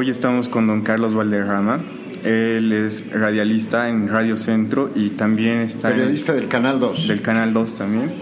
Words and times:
Hoy 0.00 0.10
estamos 0.10 0.48
con 0.48 0.68
don 0.68 0.82
Carlos 0.82 1.12
Valderrama. 1.12 1.80
Él 2.22 2.72
es 2.72 3.10
radialista 3.10 3.88
en 3.88 4.06
Radio 4.06 4.36
Centro 4.36 4.92
y 4.94 5.10
también 5.10 5.58
está... 5.58 5.88
Periodista 5.88 6.34
del 6.34 6.46
Canal 6.46 6.78
2. 6.78 7.08
Del 7.08 7.20
Canal 7.20 7.52
2 7.52 7.74
también. 7.74 8.12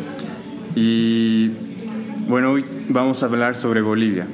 Y 0.75 1.51
bueno, 2.29 2.53
hoy 2.53 2.65
vamos 2.89 3.23
a 3.23 3.27
hablar 3.27 3.57
sobre 3.57 3.83
Bolivia. 3.83 4.27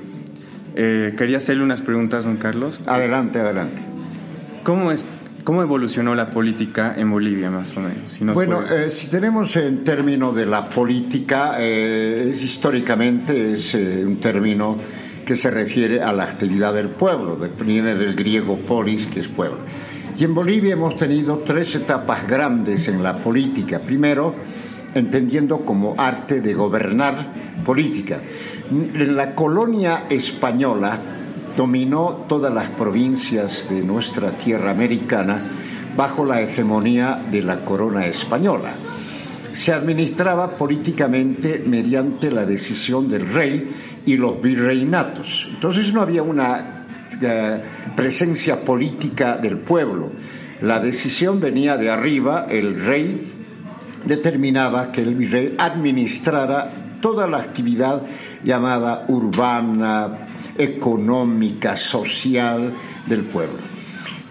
Eh, 0.76 1.14
quería 1.18 1.38
hacerle 1.38 1.64
unas 1.64 1.82
preguntas, 1.82 2.26
don 2.26 2.36
Carlos. 2.36 2.80
Adelante, 2.86 3.40
adelante. 3.40 3.82
¿Cómo, 4.62 4.92
es, 4.92 5.04
¿Cómo 5.42 5.62
evolucionó 5.62 6.14
la 6.14 6.30
política 6.30 6.94
en 6.96 7.10
Bolivia, 7.10 7.50
más 7.50 7.76
o 7.76 7.80
menos? 7.80 8.20
bueno, 8.34 8.62
eh, 8.70 8.88
si 8.88 9.08
tenemos 9.08 9.56
en 9.56 9.82
términos 9.82 10.36
de 10.36 10.46
la 10.46 10.68
política, 10.68 11.56
eh, 11.58 12.28
es, 12.30 12.40
históricamente 12.40 13.54
es 13.54 13.74
un 13.74 14.18
término 14.20 14.78
que 15.32 15.38
se 15.38 15.50
refiere 15.50 16.02
a 16.02 16.12
la 16.12 16.24
actividad 16.24 16.74
del 16.74 16.90
pueblo, 16.90 17.38
viene 17.64 17.94
del 17.94 18.14
griego 18.14 18.58
polis, 18.58 19.06
que 19.06 19.20
es 19.20 19.28
pueblo. 19.28 19.60
Y 20.14 20.24
en 20.24 20.34
Bolivia 20.34 20.74
hemos 20.74 20.94
tenido 20.94 21.38
tres 21.38 21.74
etapas 21.74 22.28
grandes 22.28 22.86
en 22.86 23.02
la 23.02 23.22
política. 23.22 23.78
Primero, 23.78 24.34
entendiendo 24.94 25.64
como 25.64 25.94
arte 25.96 26.42
de 26.42 26.52
gobernar 26.52 27.62
política. 27.64 28.20
La 28.94 29.34
colonia 29.34 30.04
española 30.10 31.00
dominó 31.56 32.26
todas 32.28 32.52
las 32.52 32.68
provincias 32.68 33.66
de 33.70 33.80
nuestra 33.80 34.32
tierra 34.32 34.70
americana 34.70 35.42
bajo 35.96 36.26
la 36.26 36.42
hegemonía 36.42 37.24
de 37.30 37.42
la 37.42 37.64
corona 37.64 38.04
española. 38.04 38.74
Se 39.54 39.72
administraba 39.72 40.58
políticamente 40.58 41.62
mediante 41.64 42.30
la 42.30 42.44
decisión 42.44 43.08
del 43.08 43.26
rey 43.32 43.70
y 44.06 44.16
los 44.16 44.40
virreinatos. 44.40 45.48
Entonces 45.50 45.92
no 45.92 46.02
había 46.02 46.22
una 46.22 46.86
eh, 47.20 47.62
presencia 47.96 48.64
política 48.64 49.38
del 49.38 49.58
pueblo. 49.58 50.12
La 50.60 50.80
decisión 50.80 51.40
venía 51.40 51.76
de 51.76 51.90
arriba, 51.90 52.46
el 52.48 52.82
rey 52.84 53.22
determinaba 54.04 54.92
que 54.92 55.02
el 55.02 55.14
virrey 55.14 55.54
administrara 55.58 56.70
toda 57.00 57.26
la 57.26 57.38
actividad 57.38 58.02
llamada 58.44 59.04
urbana, 59.08 60.28
económica, 60.56 61.76
social 61.76 62.74
del 63.06 63.24
pueblo. 63.24 63.58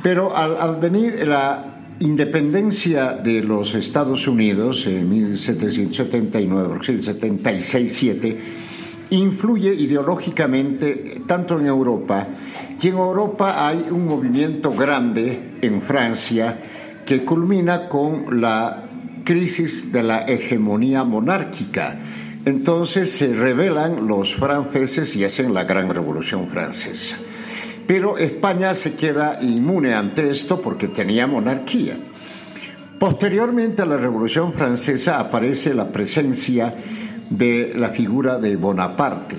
Pero 0.02 0.36
al, 0.36 0.78
venir 0.78 1.28
la 1.28 1.66
independencia 2.00 3.14
de 3.14 3.44
los 3.44 3.76
Estados 3.76 4.28
Unidos 4.28 4.88
en 4.88 5.08
1779, 5.10 6.80
76, 6.82 7.94
7, 7.96 8.42
influye 9.12 9.74
ideológicamente 9.74 11.22
tanto 11.28 11.60
en 11.60 11.68
Europa, 11.68 12.28
y 12.82 12.88
en 12.88 12.96
Europa 12.96 13.68
hay 13.68 13.86
un 13.92 14.08
movimiento 14.08 14.74
grande 14.74 15.58
en 15.62 15.82
Francia 15.82 16.60
que 17.06 17.24
culmina 17.24 17.88
con 17.88 18.42
la 18.42 18.86
crisis 19.24 19.92
de 19.92 20.02
la 20.02 20.22
hegemonía 20.22 21.04
monárquica. 21.04 22.00
Entonces 22.46 23.12
se 23.12 23.34
rebelan 23.34 24.08
los 24.08 24.34
franceses 24.34 25.16
y 25.16 25.24
hacen 25.24 25.54
la 25.54 25.66
gran 25.66 25.90
revolución 25.90 26.50
francesa. 26.50 27.18
Pero 27.86 28.18
España 28.18 28.74
se 28.74 28.94
queda 28.94 29.38
inmune 29.42 29.94
ante 29.94 30.30
esto 30.30 30.62
porque 30.62 30.88
tenía 30.88 31.28
monarquía. 31.28 31.98
Posteriormente 32.98 33.82
a 33.82 33.86
la 33.86 33.98
Revolución 33.98 34.54
Francesa 34.54 35.20
aparece 35.20 35.74
la 35.74 35.92
presencia 35.92 36.74
de 37.32 37.74
la 37.76 37.90
figura 37.90 38.38
de 38.38 38.56
Bonaparte. 38.56 39.38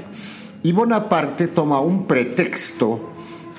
Y 0.65 0.73
Bonaparte 0.73 1.49
toma 1.49 1.81
un 1.81 2.07
pretexto 2.07 3.11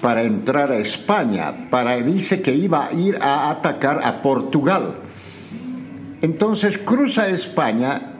para 0.02 0.24
entrar 0.24 0.72
a 0.72 0.78
España, 0.78 1.70
para 1.70 1.96
dice 1.98 2.42
que 2.42 2.54
iba 2.54 2.88
a 2.88 2.94
ir 2.94 3.18
a 3.22 3.50
atacar 3.50 4.02
a 4.04 4.22
Portugal. 4.22 4.96
Entonces 6.22 6.78
cruza 6.78 7.30
España 7.30 8.14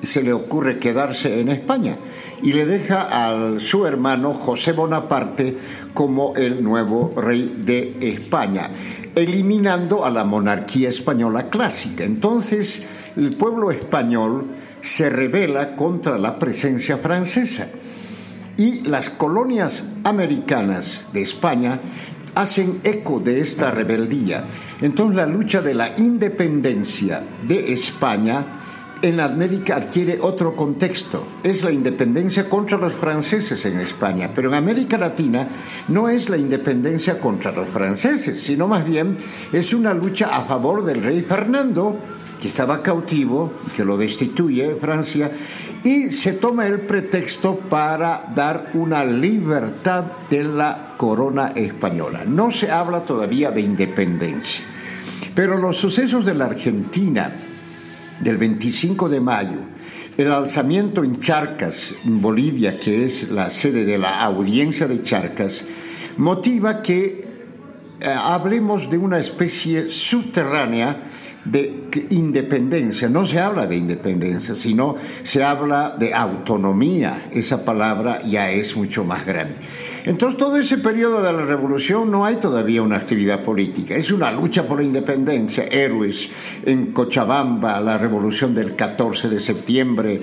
y 0.00 0.06
se 0.06 0.22
le 0.22 0.32
ocurre 0.32 0.78
quedarse 0.78 1.40
en 1.40 1.48
España 1.48 1.98
y 2.42 2.52
le 2.52 2.66
deja 2.66 3.08
a 3.10 3.58
su 3.58 3.84
hermano 3.86 4.32
José 4.32 4.72
Bonaparte 4.72 5.58
como 5.92 6.34
el 6.36 6.62
nuevo 6.62 7.12
rey 7.16 7.62
de 7.64 7.96
España, 8.00 8.70
eliminando 9.14 10.04
a 10.04 10.10
la 10.10 10.24
monarquía 10.24 10.88
española 10.88 11.48
clásica. 11.50 12.04
Entonces 12.04 12.84
el 13.16 13.30
pueblo 13.30 13.70
español 13.70 14.46
se 14.80 15.08
rebela 15.08 15.76
contra 15.76 16.18
la 16.18 16.38
presencia 16.38 16.98
francesa. 16.98 17.68
Y 18.56 18.82
las 18.82 19.10
colonias 19.10 19.84
americanas 20.04 21.08
de 21.12 21.22
España 21.22 21.80
hacen 22.34 22.80
eco 22.84 23.20
de 23.20 23.40
esta 23.40 23.70
rebeldía. 23.70 24.44
Entonces 24.80 25.16
la 25.16 25.26
lucha 25.26 25.60
de 25.60 25.74
la 25.74 25.94
independencia 25.96 27.22
de 27.46 27.72
España 27.72 28.58
en 29.02 29.20
América 29.20 29.76
adquiere 29.76 30.18
otro 30.20 30.56
contexto. 30.56 31.26
Es 31.42 31.62
la 31.64 31.70
independencia 31.70 32.48
contra 32.48 32.78
los 32.78 32.94
franceses 32.94 33.64
en 33.64 33.78
España, 33.78 34.32
pero 34.34 34.48
en 34.48 34.54
América 34.54 34.98
Latina 34.98 35.48
no 35.88 36.08
es 36.08 36.28
la 36.28 36.36
independencia 36.36 37.20
contra 37.20 37.52
los 37.52 37.68
franceses, 37.68 38.40
sino 38.40 38.66
más 38.66 38.84
bien 38.84 39.16
es 39.52 39.72
una 39.72 39.94
lucha 39.94 40.26
a 40.26 40.44
favor 40.44 40.84
del 40.84 41.02
rey 41.02 41.22
Fernando 41.22 41.98
que 42.40 42.48
estaba 42.48 42.82
cautivo, 42.82 43.52
que 43.76 43.84
lo 43.84 43.96
destituye 43.96 44.76
Francia, 44.80 45.30
y 45.82 46.10
se 46.10 46.34
toma 46.34 46.66
el 46.66 46.80
pretexto 46.80 47.56
para 47.56 48.32
dar 48.34 48.70
una 48.74 49.04
libertad 49.04 50.04
de 50.30 50.44
la 50.44 50.94
corona 50.96 51.48
española. 51.48 52.24
No 52.24 52.50
se 52.50 52.70
habla 52.70 53.04
todavía 53.04 53.50
de 53.50 53.60
independencia, 53.60 54.64
pero 55.34 55.56
los 55.56 55.76
sucesos 55.76 56.24
de 56.24 56.34
la 56.34 56.46
Argentina 56.46 57.32
del 58.20 58.36
25 58.36 59.08
de 59.08 59.20
mayo, 59.20 59.58
el 60.16 60.32
alzamiento 60.32 61.04
en 61.04 61.18
Charcas, 61.18 61.94
en 62.04 62.20
Bolivia, 62.20 62.78
que 62.78 63.04
es 63.04 63.30
la 63.30 63.50
sede 63.50 63.84
de 63.84 63.98
la 63.98 64.24
audiencia 64.24 64.88
de 64.88 65.02
Charcas, 65.02 65.64
motiva 66.16 66.82
que 66.82 67.27
hablemos 68.06 68.88
de 68.88 68.98
una 68.98 69.18
especie 69.18 69.90
subterránea 69.90 71.02
de 71.44 71.88
independencia. 72.10 73.08
No 73.08 73.26
se 73.26 73.40
habla 73.40 73.66
de 73.66 73.76
independencia, 73.76 74.54
sino 74.54 74.96
se 75.22 75.42
habla 75.42 75.96
de 75.98 76.14
autonomía. 76.14 77.28
Esa 77.32 77.64
palabra 77.64 78.20
ya 78.22 78.50
es 78.50 78.76
mucho 78.76 79.04
más 79.04 79.24
grande. 79.24 79.56
Entonces, 80.04 80.38
todo 80.38 80.56
ese 80.56 80.78
periodo 80.78 81.22
de 81.22 81.32
la 81.32 81.44
revolución 81.44 82.10
no 82.10 82.24
hay 82.24 82.36
todavía 82.36 82.82
una 82.82 82.96
actividad 82.96 83.42
política. 83.42 83.94
Es 83.94 84.10
una 84.10 84.30
lucha 84.30 84.66
por 84.66 84.78
la 84.78 84.84
independencia. 84.84 85.64
Héroes 85.64 86.30
en 86.64 86.92
Cochabamba, 86.92 87.80
la 87.80 87.98
revolución 87.98 88.54
del 88.54 88.76
14 88.76 89.28
de 89.28 89.40
septiembre 89.40 90.22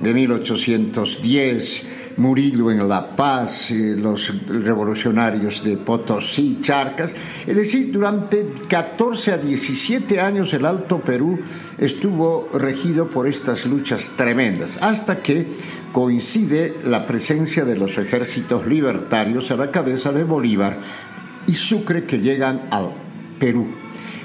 de 0.00 0.14
1810 0.14 2.05
Murillo 2.16 2.70
en 2.70 2.88
La 2.88 3.14
Paz, 3.14 3.70
eh, 3.70 3.94
los 3.96 4.32
revolucionarios 4.48 5.62
de 5.62 5.76
Potosí, 5.76 6.58
Charcas. 6.60 7.14
Es 7.46 7.56
decir, 7.56 7.92
durante 7.92 8.52
14 8.68 9.32
a 9.32 9.38
17 9.38 10.20
años 10.20 10.52
el 10.54 10.64
Alto 10.64 11.00
Perú 11.00 11.38
estuvo 11.78 12.48
regido 12.54 13.10
por 13.10 13.26
estas 13.26 13.66
luchas 13.66 14.12
tremendas, 14.16 14.78
hasta 14.80 15.22
que 15.22 15.48
coincide 15.92 16.76
la 16.84 17.06
presencia 17.06 17.64
de 17.64 17.76
los 17.76 17.98
ejércitos 17.98 18.66
libertarios 18.66 19.50
a 19.50 19.56
la 19.56 19.70
cabeza 19.70 20.12
de 20.12 20.24
Bolívar 20.24 20.80
y 21.46 21.54
Sucre 21.54 22.04
que 22.04 22.20
llegan 22.20 22.68
al 22.70 22.94
Perú. 23.38 23.74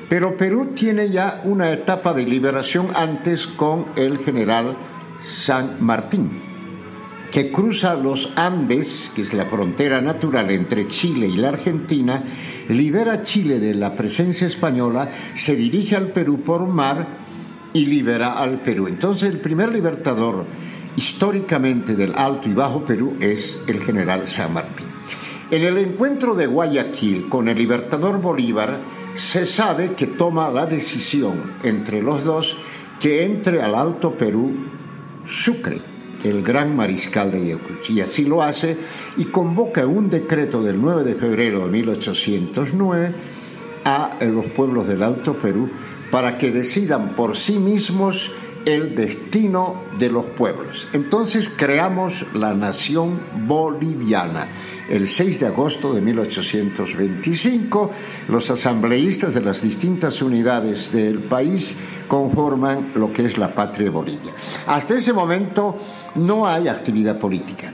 Pero 0.07 0.35
Perú 0.35 0.71
tiene 0.75 1.09
ya 1.09 1.41
una 1.43 1.71
etapa 1.71 2.13
de 2.13 2.25
liberación 2.25 2.87
antes 2.95 3.47
con 3.47 3.85
el 3.95 4.17
general 4.17 4.77
San 5.21 5.77
Martín 5.81 6.50
que 7.31 7.49
cruza 7.49 7.95
los 7.95 8.29
Andes, 8.35 9.11
que 9.15 9.21
es 9.21 9.33
la 9.33 9.45
frontera 9.45 10.01
natural 10.01 10.51
entre 10.51 10.87
Chile 10.87 11.27
y 11.27 11.37
la 11.37 11.49
Argentina, 11.49 12.23
libera 12.67 13.21
Chile 13.21 13.59
de 13.59 13.73
la 13.73 13.95
presencia 13.95 14.45
española, 14.45 15.09
se 15.33 15.55
dirige 15.55 15.95
al 15.95 16.07
Perú 16.07 16.41
por 16.41 16.67
mar 16.67 17.07
y 17.73 17.85
libera 17.85 18.33
al 18.33 18.61
Perú. 18.61 18.87
Entonces 18.87 19.29
el 19.29 19.39
primer 19.39 19.71
libertador 19.71 20.45
históricamente 20.97 21.95
del 21.95 22.13
Alto 22.17 22.49
y 22.49 22.53
Bajo 22.53 22.83
Perú 22.83 23.15
es 23.21 23.61
el 23.67 23.81
general 23.81 24.27
San 24.27 24.53
Martín. 24.53 24.87
En 25.51 25.63
el 25.63 25.77
encuentro 25.77 26.35
de 26.35 26.47
Guayaquil 26.47 27.29
con 27.29 27.47
el 27.47 27.57
libertador 27.57 28.21
Bolívar, 28.21 28.81
se 29.13 29.45
sabe 29.45 29.93
que 29.93 30.07
toma 30.07 30.49
la 30.49 30.65
decisión 30.65 31.53
entre 31.63 32.01
los 32.01 32.25
dos 32.25 32.57
que 32.99 33.23
entre 33.23 33.61
al 33.61 33.75
Alto 33.75 34.17
Perú 34.17 34.69
Sucre 35.25 35.90
el 36.23 36.43
gran 36.43 36.75
mariscal 36.75 37.31
de 37.31 37.39
Ayacucho. 37.39 37.93
Y 37.93 38.01
así 38.01 38.25
lo 38.25 38.43
hace 38.43 38.77
y 39.17 39.25
convoca 39.25 39.85
un 39.85 40.09
decreto 40.09 40.61
del 40.61 40.81
9 40.81 41.03
de 41.03 41.15
febrero 41.15 41.65
de 41.65 41.71
1809 41.71 43.15
a 43.85 44.17
los 44.21 44.45
pueblos 44.47 44.87
del 44.87 45.03
Alto 45.03 45.37
Perú 45.37 45.69
para 46.11 46.37
que 46.37 46.51
decidan 46.51 47.15
por 47.15 47.37
sí 47.37 47.57
mismos 47.57 48.31
el 48.65 48.95
destino 48.95 49.83
de 49.97 50.09
los 50.09 50.25
pueblos. 50.25 50.87
Entonces 50.93 51.49
creamos 51.55 52.25
la 52.33 52.53
nación 52.53 53.21
boliviana. 53.47 54.47
El 54.89 55.07
6 55.07 55.39
de 55.39 55.47
agosto 55.47 55.93
de 55.93 56.01
1825, 56.01 57.91
los 58.27 58.49
asambleístas 58.49 59.33
de 59.33 59.41
las 59.41 59.61
distintas 59.61 60.21
unidades 60.21 60.91
del 60.91 61.23
país 61.23 61.75
conforman 62.07 62.91
lo 62.95 63.13
que 63.13 63.23
es 63.23 63.37
la 63.37 63.53
patria 63.53 63.89
Bolivia. 63.89 64.33
Hasta 64.67 64.95
ese 64.95 65.13
momento 65.13 65.77
no 66.15 66.47
hay 66.47 66.67
actividad 66.67 67.19
política. 67.19 67.73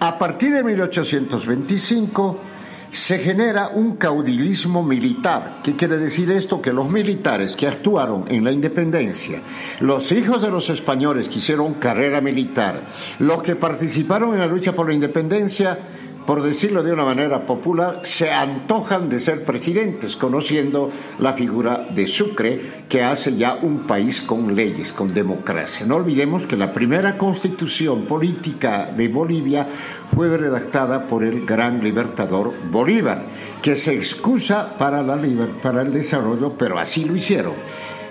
A 0.00 0.18
partir 0.18 0.52
de 0.52 0.64
1825, 0.64 2.51
se 2.92 3.18
genera 3.18 3.68
un 3.68 3.96
caudillismo 3.96 4.82
militar. 4.82 5.60
¿Qué 5.64 5.74
quiere 5.74 5.96
decir 5.96 6.30
esto? 6.30 6.60
Que 6.60 6.74
los 6.74 6.92
militares 6.92 7.56
que 7.56 7.66
actuaron 7.66 8.26
en 8.28 8.44
la 8.44 8.52
independencia, 8.52 9.40
los 9.80 10.12
hijos 10.12 10.42
de 10.42 10.50
los 10.50 10.68
españoles 10.68 11.30
que 11.30 11.38
hicieron 11.38 11.74
carrera 11.74 12.20
militar, 12.20 12.86
los 13.18 13.42
que 13.42 13.56
participaron 13.56 14.34
en 14.34 14.40
la 14.40 14.46
lucha 14.46 14.74
por 14.74 14.88
la 14.88 14.94
independencia, 14.94 15.78
por 16.26 16.42
decirlo 16.42 16.82
de 16.82 16.92
una 16.92 17.04
manera 17.04 17.46
popular, 17.46 18.00
se 18.04 18.30
antojan 18.30 19.08
de 19.08 19.20
ser 19.20 19.44
presidentes, 19.44 20.16
conociendo 20.16 20.90
la 21.18 21.32
figura 21.32 21.88
de 21.94 22.06
Sucre, 22.06 22.60
que 22.88 23.02
hace 23.02 23.36
ya 23.36 23.58
un 23.60 23.86
país 23.86 24.20
con 24.20 24.54
leyes, 24.54 24.92
con 24.92 25.12
democracia. 25.12 25.86
No 25.86 25.96
olvidemos 25.96 26.46
que 26.46 26.56
la 26.56 26.72
primera 26.72 27.18
constitución 27.18 28.04
política 28.04 28.90
de 28.96 29.08
Bolivia 29.08 29.66
fue 30.14 30.36
redactada 30.36 31.06
por 31.06 31.24
el 31.24 31.44
gran 31.44 31.82
libertador 31.82 32.52
Bolívar, 32.70 33.24
que 33.60 33.74
se 33.74 33.94
excusa 33.94 34.76
para, 34.78 35.02
la 35.02 35.20
para 35.60 35.82
el 35.82 35.92
desarrollo, 35.92 36.56
pero 36.56 36.78
así 36.78 37.04
lo 37.04 37.16
hicieron. 37.16 37.54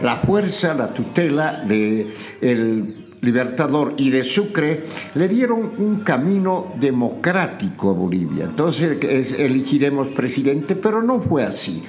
La 0.01 0.17
fuerza, 0.17 0.73
la 0.73 0.93
tutela 0.93 1.61
de 1.63 2.11
el 2.41 3.00
Libertador 3.21 3.93
y 3.97 4.09
de 4.09 4.23
Sucre 4.23 4.83
le 5.13 5.27
dieron 5.27 5.73
un 5.77 5.99
camino 5.99 6.73
democrático 6.79 7.91
a 7.91 7.93
Bolivia. 7.93 8.45
Entonces 8.45 8.97
elegiremos 9.37 10.09
presidente, 10.09 10.75
pero 10.75 11.03
no 11.03 11.21
fue 11.21 11.43
así. 11.43 11.83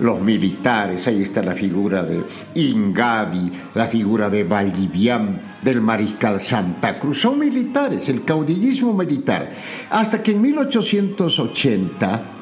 Los 0.00 0.22
militares, 0.22 1.06
ahí 1.06 1.22
está 1.22 1.42
la 1.42 1.54
figura 1.54 2.02
de 2.02 2.22
Ingavi, 2.54 3.52
la 3.74 3.86
figura 3.86 4.30
de 4.30 4.44
Valdivian, 4.44 5.40
del 5.62 5.82
mariscal 5.82 6.40
Santa 6.40 6.98
Cruz, 6.98 7.20
son 7.20 7.38
militares, 7.38 8.08
el 8.08 8.24
caudillismo 8.24 8.94
militar. 8.94 9.50
Hasta 9.90 10.22
que 10.22 10.32
en 10.32 10.40
1880 10.40 12.34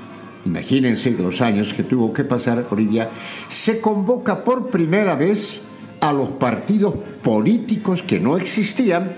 imagínense 0.45 1.11
los 1.11 1.41
años 1.41 1.75
que 1.75 1.83
tuvo 1.83 2.13
que 2.13 2.23
pasar 2.23 2.69
Bolivia, 2.71 3.11
se 3.49 3.81
convoca 3.81 4.45
por 4.45 4.71
primera 4.71 5.17
vez 5.17 5.63
a 6.01 6.13
los 6.13 6.31
partidos 6.31 6.95
políticos 7.23 8.03
que 8.03 8.21
no 8.21 8.37
existían 8.37 9.13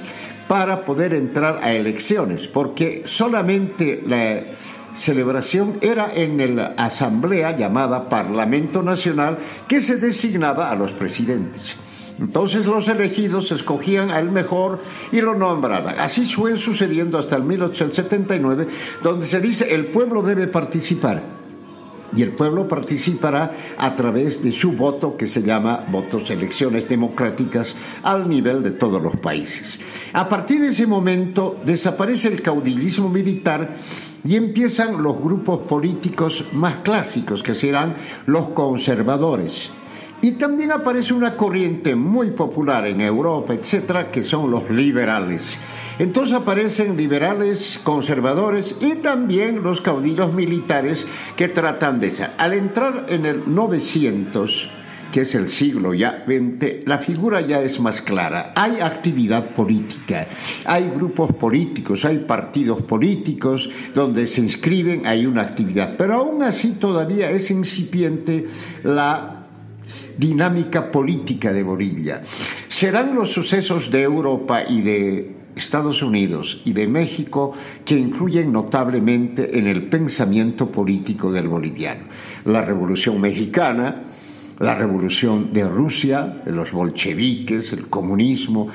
para 0.49 0.85
poder 0.85 1.15
entrar 1.15 1.61
a 1.63 1.73
elecciones, 1.73 2.49
porque 2.49 3.03
solamente 3.05 4.03
la 4.07 4.43
celebración 4.95 5.79
era 5.81 6.13
en 6.13 6.57
la 6.57 6.75
asamblea 6.77 7.57
llamada 7.57 8.09
Parlamento 8.09 8.83
Nacional 8.83 9.39
que 9.69 9.81
se 9.81 9.97
designaba 9.97 10.71
a 10.71 10.77
los 10.77 10.93
presidentes. 10.93 11.77
Entonces 12.19 12.67
los 12.67 12.89
elegidos 12.89 13.53
escogían 13.53 14.11
al 14.11 14.33
mejor 14.33 14.81
y 15.13 15.21
lo 15.21 15.35
nombraban. 15.35 16.01
Así 16.01 16.25
fue 16.25 16.57
sucediendo 16.57 17.17
hasta 17.17 17.37
el 17.37 17.45
1879, 17.45 18.67
donde 19.03 19.27
se 19.27 19.41
dice 19.41 19.73
el 19.73 19.87
pueblo 19.87 20.23
debe 20.23 20.49
participar 20.49 21.38
y 22.17 22.23
el 22.23 22.33
pueblo 22.33 22.69
participará 22.69 23.53
a 23.79 23.95
través 23.95 24.43
de 24.43 24.53
su 24.53 24.73
voto 24.73 25.17
que 25.17 25.27
se 25.27 25.43
llama 25.43 25.87
votos 25.91 26.31
elecciones 26.31 26.89
democráticas 26.89 27.75
al 28.03 28.29
nivel 28.29 28.63
de 28.63 28.73
todos 28.73 29.03
los 29.03 29.17
países. 29.17 29.81
A 30.13 30.29
partir 30.29 30.61
de 30.61 30.69
ese 30.69 30.87
momento 30.87 31.61
desaparece 31.65 32.29
el 32.29 32.43
caudillismo 32.43 33.09
militar 33.09 33.77
y 34.25 34.37
empiezan 34.37 35.03
los 35.03 35.21
grupos 35.21 35.61
políticos 35.61 36.45
más 36.53 36.77
clásicos 36.77 37.43
que 37.43 37.55
serán 37.55 37.95
los 38.27 38.51
conservadores 38.51 39.73
y 40.21 40.33
también 40.33 40.73
aparece 40.73 41.15
una 41.15 41.37
corriente 41.37 41.95
muy 41.95 42.31
popular 42.31 42.87
en 42.87 43.01
Europa, 43.01 43.55
etcétera, 43.55 44.11
que 44.11 44.23
son 44.23 44.51
los 44.51 44.69
liberales. 44.71 45.61
Entonces 45.99 46.37
aparecen 46.37 46.97
liberales, 46.97 47.81
conservadores 47.83 48.77
y 48.81 48.97
también 48.97 49.63
los 49.63 49.81
caudillos 49.81 50.35
militares 50.35 51.07
que 51.37 51.49
tratan 51.49 52.01
de 52.01 52.11
ser. 52.11 52.31
Al 52.39 52.55
entrar 52.55 53.07
en 53.09 53.27
el 53.27 53.43
900, 53.47 54.71
que 55.13 55.23
es 55.23 55.35
el 55.35 55.49
siglo 55.49 55.95
ya 55.95 56.25
XX, 56.27 56.87
la 56.87 56.99
figura 56.99 57.41
ya 57.41 57.61
es 57.63 57.81
más 57.81 58.03
clara. 58.03 58.53
Hay 58.57 58.81
actividad 58.81 59.55
política, 59.55 60.27
hay 60.65 60.91
grupos 60.91 61.33
políticos, 61.33 62.05
hay 62.05 62.19
partidos 62.19 62.83
políticos 62.83 63.69
donde 63.95 64.27
se 64.27 64.41
inscriben, 64.41 65.07
hay 65.07 65.27
una 65.27 65.43
actividad, 65.43 65.95
pero 65.97 66.15
aún 66.15 66.43
así 66.43 66.73
todavía 66.73 67.31
es 67.31 67.51
incipiente 67.51 68.47
la 68.83 69.38
dinámica 70.17 70.91
política 70.91 71.53
de 71.53 71.63
Bolivia. 71.63 72.23
Serán 72.69 73.15
los 73.15 73.33
sucesos 73.33 73.91
de 73.91 74.03
Europa 74.03 74.63
y 74.69 74.83
de 74.83 75.39
Estados 75.57 76.03
Unidos 76.03 76.61
y 76.65 76.73
de 76.73 76.87
México 76.87 77.53
que 77.85 77.99
influyen 77.99 78.53
notablemente 78.53 79.59
en 79.59 79.67
el 79.67 79.89
pensamiento 79.89 80.71
político 80.71 81.33
del 81.33 81.49
boliviano. 81.49 82.05
La 82.45 82.63
Revolución 82.63 83.21
Mexicana, 83.21 84.05
la 84.59 84.75
Revolución 84.75 85.53
de 85.53 85.69
Rusia, 85.69 86.43
los 86.47 86.73
bolcheviques, 86.73 87.73
el 87.73 87.89
comunismo 87.89 88.69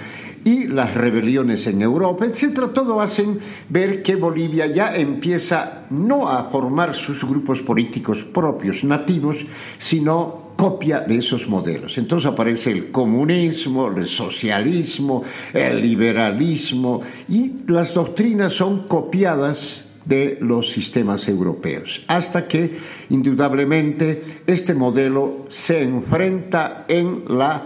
y 0.46 0.68
las 0.68 0.94
rebeliones 0.94 1.68
en 1.68 1.82
Europa, 1.82 2.26
etcétera, 2.26 2.74
todo 2.74 3.00
hacen 3.00 3.40
ver 3.70 4.04
que 4.04 4.16
Bolivia 4.16 4.68
ya 4.68 4.96
empieza 4.96 5.86
no 5.90 6.28
a 6.30 6.50
formar 6.50 6.96
sus 6.96 7.24
grupos 7.26 7.62
políticos 7.62 8.26
propios 8.26 8.84
nativos, 8.84 9.46
sino 9.78 10.43
copia 10.64 11.02
de 11.02 11.18
esos 11.18 11.50
modelos. 11.50 11.98
Entonces 11.98 12.32
aparece 12.32 12.72
el 12.72 12.90
comunismo, 12.90 13.90
el 13.90 14.06
socialismo, 14.06 15.22
el 15.52 15.82
liberalismo 15.82 17.02
y 17.28 17.68
las 17.68 17.94
doctrinas 17.94 18.54
son 18.54 18.88
copiadas 18.88 19.84
de 20.06 20.38
los 20.40 20.72
sistemas 20.72 21.28
europeos, 21.28 22.06
hasta 22.08 22.48
que 22.48 22.78
indudablemente 23.10 24.22
este 24.48 24.74
modelo 24.74 25.44
se 25.50 25.84
enfrenta 25.84 26.86
en 26.88 27.26
la 27.28 27.62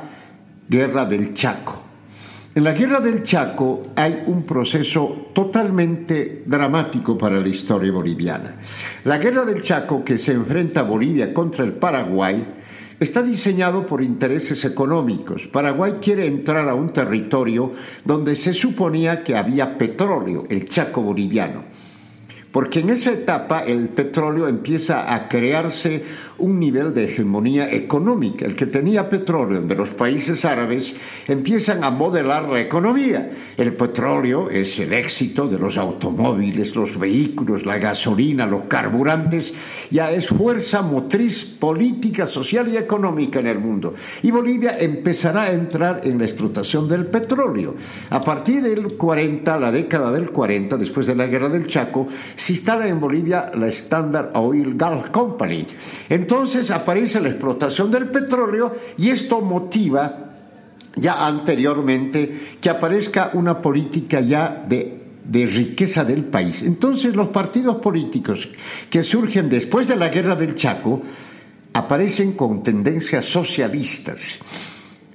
guerra 0.68 1.06
del 1.06 1.36
Chaco. 1.36 1.84
En 2.56 2.64
la 2.64 2.74
guerra 2.74 3.00
del 3.00 3.22
Chaco 3.22 3.84
hay 3.96 4.24
un 4.26 4.42
proceso 4.42 5.30
totalmente 5.34 6.42
dramático 6.48 7.16
para 7.16 7.40
la 7.40 7.48
historia 7.48 7.92
boliviana. 7.92 8.56
La 9.04 9.20
guerra 9.20 9.46
del 9.46 9.62
Chaco 9.62 10.04
que 10.04 10.18
se 10.18 10.32
enfrenta 10.32 10.82
Bolivia 10.82 11.32
contra 11.32 11.64
el 11.64 11.74
Paraguay 11.74 12.58
está 13.00 13.22
diseñado 13.22 13.86
por 13.86 14.02
intereses 14.02 14.66
económicos. 14.66 15.48
Paraguay 15.48 15.96
quiere 16.02 16.28
entrar 16.28 16.68
a 16.68 16.76
un 16.76 16.92
territorio 16.92 17.72
donde 18.04 18.36
se 18.36 18.54
suponía 18.54 19.24
que 19.24 19.36
había 19.36 19.78
petróleo, 19.78 20.46
el 20.50 20.66
Chaco 20.66 21.02
boliviano. 21.02 21.64
Porque 22.52 22.80
en 22.80 22.90
esa 22.90 23.12
etapa 23.12 23.64
el 23.66 23.90
petróleo 23.90 24.48
empieza 24.48 25.14
a 25.14 25.28
crearse 25.28 26.04
un 26.40 26.60
nivel 26.60 26.94
de 26.94 27.06
hegemonía 27.06 27.72
económica. 27.72 28.46
El 28.46 28.56
que 28.56 28.66
tenía 28.66 29.10
petróleo 29.10 29.62
de 29.62 29.76
los 29.76 29.90
países 29.90 30.46
árabes 30.46 30.96
empiezan 31.28 31.84
a 31.84 31.92
modelar 31.92 32.48
la 32.50 32.62
economía. 32.62 33.32
El 33.58 33.74
petróleo 33.74 34.50
es 34.50 34.80
el 34.80 34.94
éxito 34.94 35.48
de 35.48 35.60
los 35.60 35.78
automóviles, 35.78 36.76
los 36.76 36.98
vehículos, 36.98 37.66
la 37.66 37.78
gasolina, 37.78 38.46
los 38.46 38.64
carburantes, 38.64 39.54
ya 39.90 40.12
es 40.12 40.28
fuerza 40.28 40.82
motriz 40.82 41.46
política, 41.46 42.26
social 42.26 42.68
y 42.68 42.78
económica 42.78 43.40
en 43.40 43.48
el 43.48 43.60
mundo. 43.60 43.94
Y 44.24 44.32
Bolivia 44.32 44.78
empezará 44.80 45.44
a 45.44 45.52
entrar 45.52 46.02
en 46.04 46.20
la 46.20 46.26
explotación 46.26 46.88
del 46.88 47.08
petróleo. 47.08 47.76
A 48.10 48.22
partir 48.22 48.62
del 48.62 48.98
40, 48.98 49.60
la 49.60 49.72
década 49.72 50.12
del 50.12 50.32
40, 50.32 50.78
después 50.78 51.08
de 51.08 51.16
la 51.16 51.28
guerra 51.28 51.50
del 51.50 51.68
Chaco, 51.68 52.08
se 52.36 52.54
instala 52.54 52.88
en 52.88 53.00
Bolivia 53.00 53.52
la 53.56 53.68
Standard 53.68 54.32
Oil 54.36 54.76
Gulf 54.78 55.10
Company. 55.10 55.66
Entonces 56.28 56.72
aparece 56.72 57.22
la 57.22 57.30
explotación 57.30 57.90
del 57.90 58.10
petróleo 58.10 58.76
y 58.98 59.12
esto 59.12 59.40
motiva 59.40 60.34
ya 60.94 61.26
anteriormente 61.26 62.58
que 62.60 62.70
aparezca 62.70 63.32
una 63.34 63.62
política 63.62 64.20
ya 64.20 64.66
de, 64.68 65.06
riqueza 65.32 66.04
del 66.04 66.26
país. 66.26 66.64
Entonces 66.64 67.16
los 67.16 67.30
partidos 67.30 67.78
políticos 67.78 68.50
que 68.90 69.04
surgen 69.04 69.48
después 69.48 69.88
de 69.88 69.96
la 69.96 70.10
guerra 70.10 70.36
del 70.36 70.54
Chaco 70.54 71.02
aparecen 71.72 72.34
con 72.34 72.62
tendencias 72.62 73.24
socialistas 73.24 74.40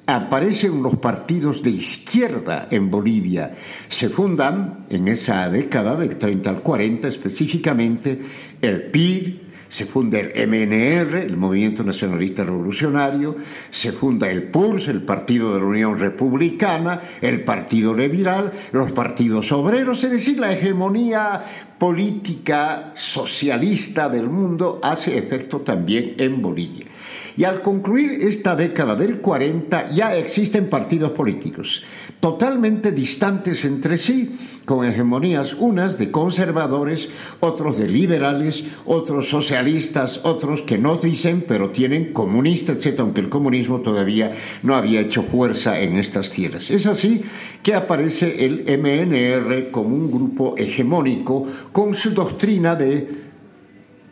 aparecen 0.05 0.83
los 0.83 0.97
partidos 0.97 1.63
de 1.63 1.71
izquierda 1.71 2.69
en 2.71 2.91
Bolivia. 2.91 3.55
Se 3.89 4.09
fundan 4.09 4.87
en 4.91 5.09
esa 5.09 5.49
década 5.49 5.95
del 5.95 6.19
30 6.19 6.51
al 6.51 6.61
40 6.61 7.07
específicamente 7.07 8.19
el 8.61 8.91
PIR, 8.91 9.52
se 9.73 9.87
funda 9.87 10.21
el 10.21 10.33
MNR, 10.49 11.17
el 11.17 11.39
Movimiento 11.39 11.83
Nacionalista 11.83 12.45
Revolucionario, 12.45 13.37
se 13.71 13.91
funda 13.91 14.31
el 14.31 14.43
PURS, 14.43 14.89
el 14.89 15.01
Partido 15.01 15.55
de 15.55 15.61
la 15.61 15.65
Unión 15.65 15.99
Republicana, 15.99 17.01
el 17.23 17.43
Partido 17.43 17.97
Liberal, 17.97 18.53
los 18.73 18.93
partidos 18.93 19.51
obreros, 19.51 20.05
es 20.05 20.11
decir, 20.11 20.39
la 20.39 20.53
hegemonía 20.53 21.43
política 21.83 22.93
socialista 22.95 24.09
del 24.09 24.29
mundo 24.29 24.79
hace 24.85 25.19
efecto 25.19 25.63
también 25.63 26.15
en 26.17 26.41
Bolivia. 26.41 26.87
Y 27.37 27.43
al 27.43 27.61
concluir 27.61 28.23
esta 28.23 28.55
década 28.55 28.95
del 28.95 29.21
40 29.21 29.91
ya 29.91 30.15
existen 30.15 30.71
partidos 30.71 31.11
políticos 31.11 31.83
totalmente 32.23 32.93
distantes 32.93 33.65
entre 33.65 33.97
sí, 33.97 34.31
con 34.65 34.87
hegemonías 34.87 35.55
unas 35.55 35.99
de 35.99 36.13
conservadores, 36.13 37.09
otros 37.41 37.79
de 37.79 37.89
liberales, 37.89 38.63
otros 38.85 39.29
socialistas, 39.29 40.21
otros 40.23 40.63
que 40.63 40.79
no 40.79 40.97
dicen 40.97 41.45
pero 41.49 41.71
tienen 41.71 42.13
comunista, 42.13 42.71
etc., 42.71 43.01
aunque 43.01 43.23
el 43.23 43.29
comunismo 43.29 43.81
todavía 43.81 44.31
no 44.63 44.77
había 44.77 45.01
hecho 45.01 45.25
fuerza 45.25 45.81
en 45.81 45.97
estas 45.97 46.31
tierras. 46.31 46.71
Es 46.71 46.87
así 46.87 47.23
que 47.65 47.75
aparece 47.75 48.45
el 48.45 48.67
MNR 48.79 49.73
como 49.73 49.97
un 49.97 50.13
grupo 50.13 50.55
hegemónico 50.57 51.45
con 51.73 51.95
su 51.95 52.11
doctrina 52.11 52.75
de 52.75 53.33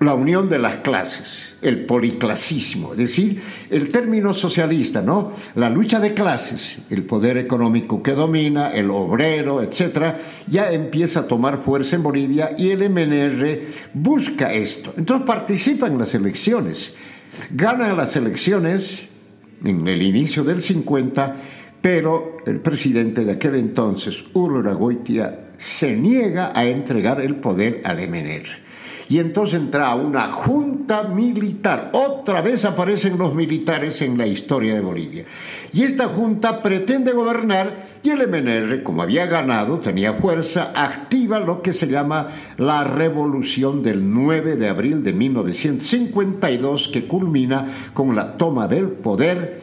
la 0.00 0.14
unión 0.14 0.48
de 0.48 0.58
las 0.58 0.76
clases, 0.76 1.56
el 1.60 1.84
policlasismo, 1.84 2.92
es 2.92 2.98
decir, 2.98 3.38
el 3.68 3.90
término 3.90 4.32
socialista, 4.32 5.02
¿no? 5.02 5.32
La 5.56 5.68
lucha 5.68 6.00
de 6.00 6.14
clases, 6.14 6.78
el 6.88 7.04
poder 7.04 7.36
económico 7.36 8.02
que 8.02 8.12
domina, 8.12 8.70
el 8.70 8.90
obrero, 8.90 9.62
etcétera, 9.62 10.16
ya 10.46 10.72
empieza 10.72 11.20
a 11.20 11.28
tomar 11.28 11.58
fuerza 11.62 11.96
en 11.96 12.02
Bolivia 12.02 12.54
y 12.56 12.70
el 12.70 12.88
MNR 12.88 13.60
busca 13.92 14.54
esto. 14.54 14.94
Entonces 14.96 15.26
participa 15.26 15.86
en 15.86 15.98
las 15.98 16.14
elecciones, 16.14 16.94
gana 17.50 17.92
las 17.92 18.16
elecciones 18.16 19.02
en 19.62 19.86
el 19.86 20.00
inicio 20.00 20.44
del 20.44 20.62
50, 20.62 21.36
pero 21.82 22.38
el 22.46 22.60
presidente 22.60 23.26
de 23.26 23.32
aquel 23.32 23.56
entonces, 23.56 24.24
Urra 24.32 24.72
Goitia, 24.72 25.49
se 25.60 25.94
niega 25.94 26.52
a 26.54 26.64
entregar 26.64 27.20
el 27.20 27.36
poder 27.36 27.82
al 27.84 27.98
MNR 28.08 28.70
y 29.10 29.18
entonces 29.18 29.58
entra 29.58 29.92
una 29.96 30.28
junta 30.28 31.02
militar. 31.02 31.90
Otra 31.92 32.42
vez 32.42 32.64
aparecen 32.64 33.18
los 33.18 33.34
militares 33.34 34.00
en 34.02 34.16
la 34.16 34.28
historia 34.28 34.72
de 34.72 34.80
Bolivia. 34.80 35.24
Y 35.72 35.82
esta 35.82 36.06
junta 36.06 36.62
pretende 36.62 37.12
gobernar 37.12 37.86
y 38.04 38.10
el 38.10 38.28
MNR, 38.28 38.84
como 38.84 39.02
había 39.02 39.26
ganado, 39.26 39.80
tenía 39.80 40.12
fuerza, 40.14 40.72
activa 40.76 41.40
lo 41.40 41.60
que 41.60 41.72
se 41.72 41.88
llama 41.88 42.28
la 42.56 42.84
revolución 42.84 43.82
del 43.82 44.12
9 44.14 44.54
de 44.54 44.68
abril 44.68 45.02
de 45.02 45.12
1952 45.12 46.86
que 46.86 47.08
culmina 47.08 47.66
con 47.92 48.14
la 48.14 48.38
toma 48.38 48.68
del 48.68 48.86
poder 48.86 49.58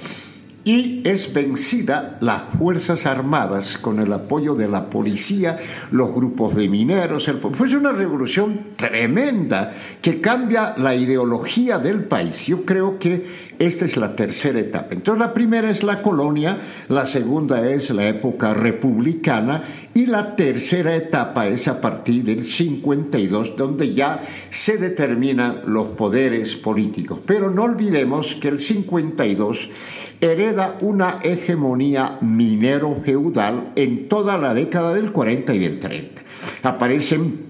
y 0.67 1.01
es 1.05 1.31
vencida 1.31 2.17
las 2.19 2.41
Fuerzas 2.57 3.05
Armadas 3.05 3.77
con 3.77 3.99
el 3.99 4.11
apoyo 4.11 4.53
de 4.53 4.67
la 4.67 4.89
policía, 4.89 5.57
los 5.91 6.13
grupos 6.13 6.55
de 6.55 6.67
mineros. 6.67 7.29
El... 7.29 7.37
Fue 7.37 7.73
una 7.77 7.93
revolución 7.93 8.59
tremenda 8.75 9.73
que 10.01 10.19
cambia 10.19 10.75
la 10.77 10.93
ideología 10.93 11.79
del 11.79 12.03
país. 12.03 12.47
Yo 12.47 12.65
creo 12.65 12.99
que 12.99 13.25
esta 13.59 13.85
es 13.85 13.95
la 13.95 14.13
tercera 14.13 14.59
etapa. 14.59 14.89
Entonces 14.91 15.19
la 15.25 15.33
primera 15.33 15.69
es 15.69 15.83
la 15.83 16.01
colonia, 16.01 16.57
la 16.89 17.05
segunda 17.05 17.65
es 17.65 17.89
la 17.91 18.05
época 18.09 18.53
republicana 18.53 19.63
y 19.97 20.05
la 20.05 20.35
tercera 20.35 20.95
etapa 20.95 21.47
es 21.47 21.67
a 21.67 21.81
partir 21.81 22.23
del 22.23 22.45
52 22.45 23.57
donde 23.57 23.95
ya 23.95 24.21
se 24.51 24.77
determinan 24.77 25.61
los 25.65 25.87
poderes 25.87 26.55
políticos. 26.55 27.19
Pero 27.25 27.49
no 27.49 27.63
olvidemos 27.63 28.35
que 28.35 28.49
el 28.49 28.59
52 28.59 29.71
hereda 30.21 30.77
una 30.81 31.17
hegemonía 31.23 32.19
minero-feudal 32.21 33.71
en 33.75 34.07
toda 34.07 34.37
la 34.37 34.53
década 34.53 34.93
del 34.93 35.11
40 35.11 35.55
y 35.55 35.57
del 35.57 35.79
30. 35.79 36.21
Aparecen 36.61 37.47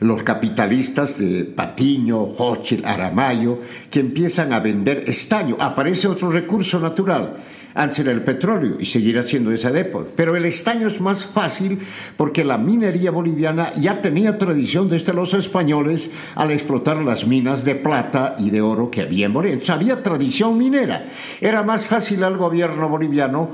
los 0.00 0.22
capitalistas 0.22 1.18
de 1.18 1.44
Patiño, 1.44 2.22
Hochil, 2.22 2.82
Aramayo, 2.86 3.58
que 3.90 4.00
empiezan 4.00 4.54
a 4.54 4.60
vender 4.60 5.04
estaño. 5.06 5.56
Aparece 5.60 6.08
otro 6.08 6.30
recurso 6.30 6.80
natural 6.80 7.36
antes 7.74 8.00
el 8.00 8.22
petróleo 8.22 8.76
y 8.78 8.86
seguirá 8.86 9.22
siendo 9.22 9.52
esa 9.52 9.70
depot. 9.70 10.12
Pero 10.16 10.36
el 10.36 10.44
estaño 10.44 10.88
es 10.88 11.00
más 11.00 11.26
fácil 11.26 11.78
porque 12.16 12.44
la 12.44 12.58
minería 12.58 13.10
boliviana 13.10 13.72
ya 13.74 14.02
tenía 14.02 14.38
tradición 14.38 14.88
desde 14.88 15.14
los 15.14 15.34
españoles 15.34 16.10
al 16.34 16.50
explotar 16.50 17.02
las 17.02 17.26
minas 17.26 17.64
de 17.64 17.74
plata 17.74 18.36
y 18.38 18.50
de 18.50 18.60
oro 18.60 18.90
que 18.90 19.02
había 19.02 19.26
en 19.26 19.32
Bolivia. 19.32 19.54
Entonces 19.54 19.74
había 19.74 20.02
tradición 20.02 20.58
minera. 20.58 21.06
Era 21.40 21.62
más 21.62 21.86
fácil 21.86 22.24
al 22.24 22.36
gobierno 22.36 22.88
boliviano 22.88 23.50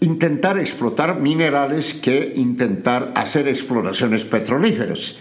intentar 0.00 0.58
explotar 0.58 1.20
minerales 1.20 1.94
que 1.94 2.32
intentar 2.36 3.12
hacer 3.16 3.48
exploraciones 3.48 4.24
petrolíferas. 4.24 5.16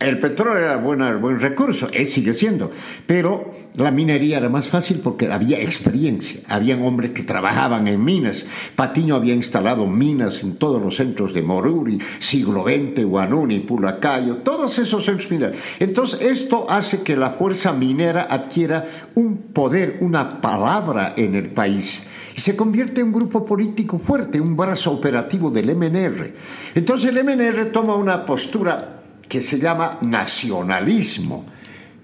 El 0.00 0.18
petróleo 0.18 0.58
era 0.58 0.76
buena, 0.76 1.14
buen 1.16 1.38
recurso, 1.38 1.88
él 1.92 2.06
sigue 2.06 2.34
siendo, 2.34 2.70
pero 3.06 3.48
la 3.76 3.92
minería 3.92 4.38
era 4.38 4.48
más 4.48 4.66
fácil 4.66 4.98
porque 4.98 5.30
había 5.30 5.60
experiencia, 5.60 6.40
habían 6.48 6.82
hombres 6.82 7.12
que 7.12 7.22
trabajaban 7.22 7.86
en 7.86 8.04
minas. 8.04 8.44
Patiño 8.74 9.14
había 9.14 9.34
instalado 9.34 9.86
minas 9.86 10.42
en 10.42 10.56
todos 10.56 10.82
los 10.82 10.96
centros 10.96 11.32
de 11.32 11.42
Moruri, 11.42 11.98
siglo 12.18 12.64
XX, 12.64 13.04
Guanuni, 13.04 13.60
Pulacayo, 13.60 14.38
todos 14.38 14.78
esos 14.80 15.04
centros 15.04 15.30
mineros. 15.30 15.56
Entonces, 15.78 16.20
esto 16.22 16.68
hace 16.68 17.02
que 17.02 17.16
la 17.16 17.30
fuerza 17.30 17.72
minera 17.72 18.26
adquiera 18.28 18.84
un 19.14 19.36
poder, 19.54 19.98
una 20.00 20.40
palabra 20.40 21.14
en 21.16 21.36
el 21.36 21.50
país 21.50 22.02
y 22.36 22.40
se 22.40 22.56
convierte 22.56 23.00
en 23.00 23.06
un 23.06 23.12
grupo 23.12 23.46
político 23.46 24.00
fuerte, 24.00 24.40
un 24.40 24.56
brazo 24.56 24.90
operativo 24.90 25.52
del 25.52 25.74
MNR. 25.76 26.34
Entonces, 26.74 27.10
el 27.10 27.24
MNR 27.24 27.66
toma 27.66 27.94
una 27.94 28.26
postura 28.26 29.03
que 29.28 29.42
se 29.42 29.58
llama 29.58 29.98
nacionalismo, 30.02 31.44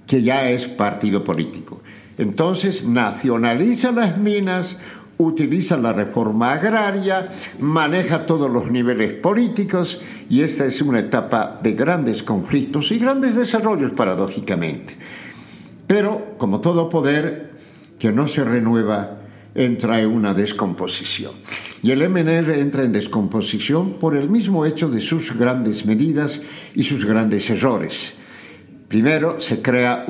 que 0.06 0.22
ya 0.22 0.50
es 0.50 0.66
partido 0.66 1.22
político. 1.22 1.80
Entonces 2.18 2.84
nacionaliza 2.84 3.92
las 3.92 4.18
minas, 4.18 4.76
utiliza 5.18 5.76
la 5.76 5.92
reforma 5.92 6.52
agraria, 6.52 7.28
maneja 7.58 8.26
todos 8.26 8.50
los 8.50 8.70
niveles 8.70 9.14
políticos 9.14 10.00
y 10.28 10.42
esta 10.42 10.64
es 10.64 10.80
una 10.82 11.00
etapa 11.00 11.60
de 11.62 11.72
grandes 11.72 12.22
conflictos 12.22 12.90
y 12.90 12.98
grandes 12.98 13.36
desarrollos 13.36 13.92
paradójicamente. 13.92 14.96
Pero, 15.86 16.36
como 16.38 16.60
todo 16.60 16.88
poder 16.88 17.50
que 17.98 18.12
no 18.12 18.28
se 18.28 18.44
renueva, 18.44 19.18
entra 19.54 20.00
en 20.00 20.10
una 20.10 20.34
descomposición. 20.34 21.32
Y 21.82 21.92
el 21.92 22.08
MNR 22.08 22.58
entra 22.58 22.84
en 22.84 22.92
descomposición 22.92 23.94
por 23.94 24.16
el 24.16 24.28
mismo 24.28 24.66
hecho 24.66 24.88
de 24.90 25.00
sus 25.00 25.36
grandes 25.36 25.86
medidas 25.86 26.42
y 26.74 26.84
sus 26.84 27.06
grandes 27.06 27.48
errores. 27.48 28.14
Primero 28.88 29.40
se 29.40 29.62
crea 29.62 30.04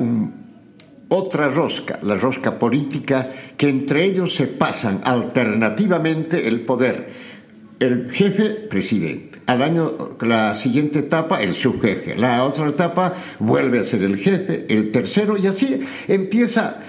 otra 1.07 1.49
rosca, 1.49 1.99
la 2.03 2.15
rosca 2.15 2.59
política, 2.59 3.23
que 3.55 3.69
entre 3.69 4.03
ellos 4.03 4.35
se 4.35 4.47
pasan 4.47 5.01
alternativamente 5.03 6.47
el 6.47 6.61
poder. 6.61 7.09
El 7.79 8.11
jefe, 8.11 8.49
presidente. 8.49 9.39
Al 9.45 9.61
año, 9.61 10.17
la 10.21 10.53
siguiente 10.55 10.99
etapa, 10.99 11.41
el 11.41 11.53
subjefe. 11.53 12.15
La 12.15 12.43
otra 12.43 12.69
etapa 12.69 13.13
vuelve 13.39 13.79
a 13.79 13.83
ser 13.83 14.03
el 14.03 14.17
jefe, 14.17 14.65
el 14.69 14.91
tercero, 14.91 15.37
y 15.37 15.47
así 15.47 15.79
empieza 16.07 16.79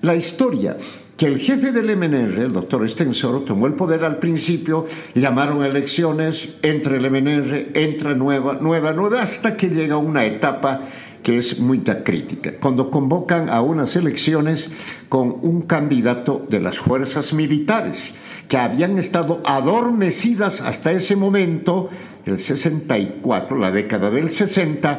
la 0.00 0.16
historia 0.16 0.76
que 1.22 1.28
el 1.28 1.38
jefe 1.38 1.70
del 1.70 1.96
MNR, 1.96 2.40
el 2.40 2.52
doctor 2.52 2.84
Estensoro, 2.84 3.42
tomó 3.42 3.68
el 3.68 3.74
poder 3.74 4.04
al 4.04 4.18
principio, 4.18 4.86
llamaron 5.14 5.64
elecciones, 5.64 6.54
entra 6.62 6.96
el 6.96 7.08
MNR, 7.08 7.68
entra 7.74 8.16
nueva, 8.16 8.58
nueva, 8.60 8.92
nueva, 8.92 9.22
hasta 9.22 9.56
que 9.56 9.68
llega 9.68 9.96
una 9.98 10.24
etapa 10.24 10.80
que 11.22 11.36
es 11.36 11.60
muy 11.60 11.78
crítica, 11.78 12.54
cuando 12.60 12.90
convocan 12.90 13.50
a 13.50 13.60
unas 13.60 13.94
elecciones 13.94 14.68
con 15.08 15.36
un 15.42 15.62
candidato 15.62 16.44
de 16.50 16.58
las 16.58 16.78
fuerzas 16.78 17.32
militares, 17.32 18.16
que 18.48 18.56
habían 18.56 18.98
estado 18.98 19.40
adormecidas 19.44 20.60
hasta 20.60 20.90
ese 20.90 21.14
momento, 21.14 21.88
el 22.26 22.40
64, 22.40 23.56
la 23.58 23.70
década 23.70 24.10
del 24.10 24.32
60, 24.32 24.98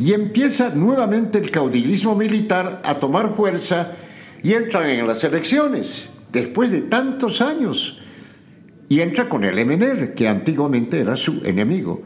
y 0.00 0.12
empieza 0.12 0.70
nuevamente 0.70 1.38
el 1.38 1.52
caudillismo 1.52 2.16
militar 2.16 2.82
a 2.84 2.94
tomar 2.94 3.36
fuerza 3.36 3.92
y 4.42 4.54
entran 4.54 4.88
en 4.88 5.06
las 5.06 5.22
elecciones 5.24 6.08
después 6.32 6.70
de 6.70 6.82
tantos 6.82 7.40
años 7.40 7.98
y 8.88 9.00
entra 9.00 9.28
con 9.28 9.44
el 9.44 9.64
MNR, 9.64 10.14
que 10.14 10.28
antiguamente 10.28 11.00
era 11.00 11.16
su 11.16 11.40
enemigo. 11.44 12.02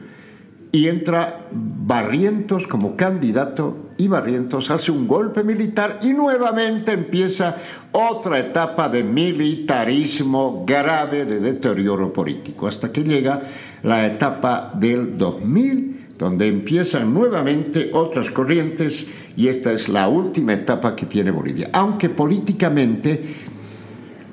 y 0.72 0.88
entra 0.88 1.46
Barrientos 1.52 2.66
como 2.66 2.96
candidato 2.96 3.86
y 3.96 4.08
Barrientos 4.08 4.70
hace 4.70 4.90
un 4.92 5.08
golpe 5.08 5.42
militar 5.42 6.00
y 6.02 6.08
nuevamente 6.10 6.92
empieza 6.92 7.56
otra 7.92 8.38
etapa 8.38 8.88
de 8.90 9.02
militarismo 9.02 10.64
grave, 10.66 11.24
de 11.24 11.40
deterioro 11.40 12.12
político, 12.12 12.66
hasta 12.66 12.92
que 12.92 13.04
llega 13.04 13.40
la 13.84 14.06
etapa 14.06 14.72
del 14.74 15.16
2000, 15.16 15.95
donde 16.18 16.48
empiezan 16.48 17.12
nuevamente 17.12 17.90
otras 17.92 18.30
corrientes 18.30 19.06
y 19.36 19.48
esta 19.48 19.72
es 19.72 19.88
la 19.88 20.08
última 20.08 20.54
etapa 20.54 20.96
que 20.96 21.06
tiene 21.06 21.30
Bolivia. 21.30 21.70
Aunque 21.72 22.08
políticamente 22.08 23.22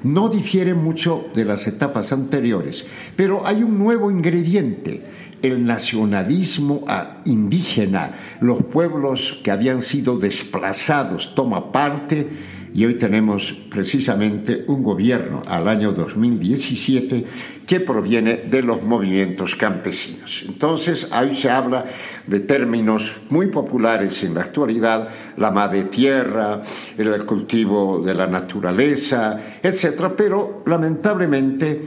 no 0.03 0.29
difiere 0.29 0.73
mucho 0.73 1.25
de 1.33 1.45
las 1.45 1.67
etapas 1.67 2.11
anteriores, 2.13 2.85
pero 3.15 3.45
hay 3.45 3.63
un 3.63 3.77
nuevo 3.77 4.11
ingrediente 4.11 5.03
el 5.43 5.65
nacionalismo 5.65 6.85
indígena, 7.25 8.13
los 8.39 8.63
pueblos 8.63 9.39
que 9.43 9.51
habían 9.51 9.81
sido 9.81 10.17
desplazados, 10.17 11.35
toma 11.35 11.71
parte 11.73 12.29
y 12.73 12.85
hoy 12.85 12.95
tenemos 12.95 13.53
precisamente 13.69 14.65
un 14.67 14.81
gobierno 14.81 15.41
al 15.47 15.67
año 15.67 15.91
2017 15.91 17.23
que 17.67 17.79
proviene 17.79 18.37
de 18.37 18.63
los 18.63 18.81
movimientos 18.81 19.55
campesinos. 19.55 20.43
Entonces, 20.47 21.09
ahí 21.11 21.35
se 21.35 21.49
habla 21.49 21.85
de 22.25 22.39
términos 22.39 23.13
muy 23.29 23.47
populares 23.47 24.23
en 24.23 24.33
la 24.33 24.41
actualidad, 24.41 25.09
la 25.37 25.51
madre 25.51 25.85
tierra, 25.85 26.61
el 26.97 27.25
cultivo 27.25 28.01
de 28.03 28.15
la 28.15 28.27
naturaleza, 28.27 29.39
etcétera, 29.61 30.15
pero 30.15 30.63
lamentablemente 30.65 31.81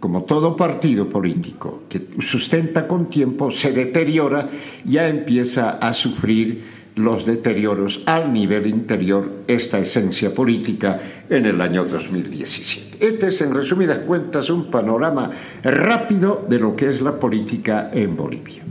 como 0.00 0.24
todo 0.24 0.56
partido 0.56 1.08
político 1.10 1.82
que 1.88 2.08
sustenta 2.20 2.88
con 2.88 3.10
tiempo, 3.10 3.50
se 3.50 3.72
deteriora, 3.72 4.48
ya 4.84 5.08
empieza 5.08 5.72
a 5.72 5.92
sufrir 5.92 6.79
los 7.04 7.26
deterioros 7.26 8.02
al 8.06 8.32
nivel 8.32 8.66
interior 8.66 9.42
esta 9.46 9.78
esencia 9.78 10.34
política 10.34 11.00
en 11.28 11.46
el 11.46 11.60
año 11.60 11.84
2017. 11.84 13.06
Este 13.06 13.28
es, 13.28 13.40
en 13.40 13.54
resumidas 13.54 13.98
cuentas, 13.98 14.50
un 14.50 14.70
panorama 14.70 15.30
rápido 15.62 16.46
de 16.48 16.58
lo 16.58 16.76
que 16.76 16.86
es 16.86 17.00
la 17.00 17.18
política 17.18 17.90
en 17.92 18.16
Bolivia. 18.16 18.62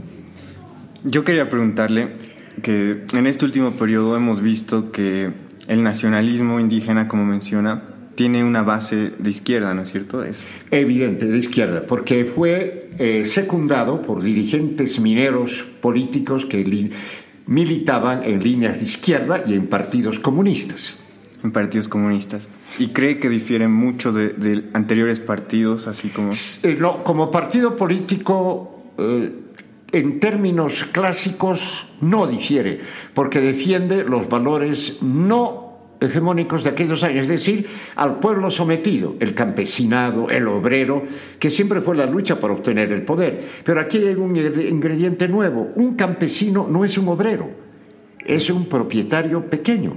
Yo 1.04 1.24
quería 1.24 1.48
preguntarle 1.48 2.16
que 2.62 3.04
en 3.14 3.26
este 3.26 3.44
último 3.44 3.72
periodo 3.72 4.16
hemos 4.16 4.40
visto 4.40 4.92
que 4.92 5.32
el 5.66 5.82
nacionalismo 5.82 6.60
indígena, 6.60 7.08
como 7.08 7.24
menciona, 7.24 7.82
tiene 8.14 8.44
una 8.44 8.62
base 8.62 9.12
de 9.18 9.30
izquierda, 9.30 9.72
¿no 9.72 9.82
es 9.82 9.92
cierto? 9.92 10.22
Es 10.22 10.44
evidente, 10.70 11.26
de 11.26 11.38
izquierda, 11.38 11.86
porque 11.86 12.26
fue 12.26 12.90
eh, 12.98 13.24
secundado 13.24 14.02
por 14.02 14.22
dirigentes 14.22 15.00
mineros 15.00 15.64
políticos 15.80 16.44
que 16.44 16.62
militaban 17.46 18.22
en 18.24 18.42
líneas 18.42 18.80
de 18.80 18.86
izquierda 18.86 19.42
y 19.46 19.54
en 19.54 19.66
partidos 19.66 20.18
comunistas. 20.18 20.96
En 21.42 21.52
partidos 21.52 21.88
comunistas. 21.88 22.48
¿Y 22.78 22.88
cree 22.88 23.18
que 23.18 23.28
difieren 23.28 23.72
mucho 23.72 24.12
de, 24.12 24.68
anteriores 24.74 25.20
partidos, 25.20 25.86
así 25.86 26.08
como...? 26.08 26.30
Eh, 26.62 26.78
como 27.02 27.30
partido 27.30 27.76
político... 27.76 28.84
Eh, 28.98 29.32
en 29.92 30.20
términos 30.20 30.84
clásicos 30.92 31.88
no 32.00 32.26
difiere, 32.26 32.80
porque 33.12 33.40
defiende 33.40 34.04
los 34.04 34.28
valores 34.28 35.02
no 35.02 35.69
hegemónicos 36.00 36.64
de 36.64 36.70
aquellos 36.70 37.02
años, 37.02 37.24
es 37.24 37.28
decir, 37.28 37.66
al 37.96 38.18
pueblo 38.18 38.50
sometido, 38.50 39.16
el 39.20 39.34
campesinado, 39.34 40.30
el 40.30 40.48
obrero, 40.48 41.02
que 41.38 41.50
siempre 41.50 41.80
fue 41.80 41.96
la 41.96 42.06
lucha 42.06 42.40
para 42.40 42.54
obtener 42.54 42.92
el 42.92 43.02
poder. 43.02 43.44
Pero 43.64 43.80
aquí 43.80 43.98
hay 43.98 44.14
un 44.14 44.34
ingrediente 44.36 45.28
nuevo, 45.28 45.70
un 45.74 45.94
campesino 45.94 46.66
no 46.68 46.84
es 46.84 46.96
un 46.98 47.08
obrero, 47.08 47.50
es 48.24 48.50
un 48.50 48.66
propietario 48.66 49.48
pequeño. 49.48 49.96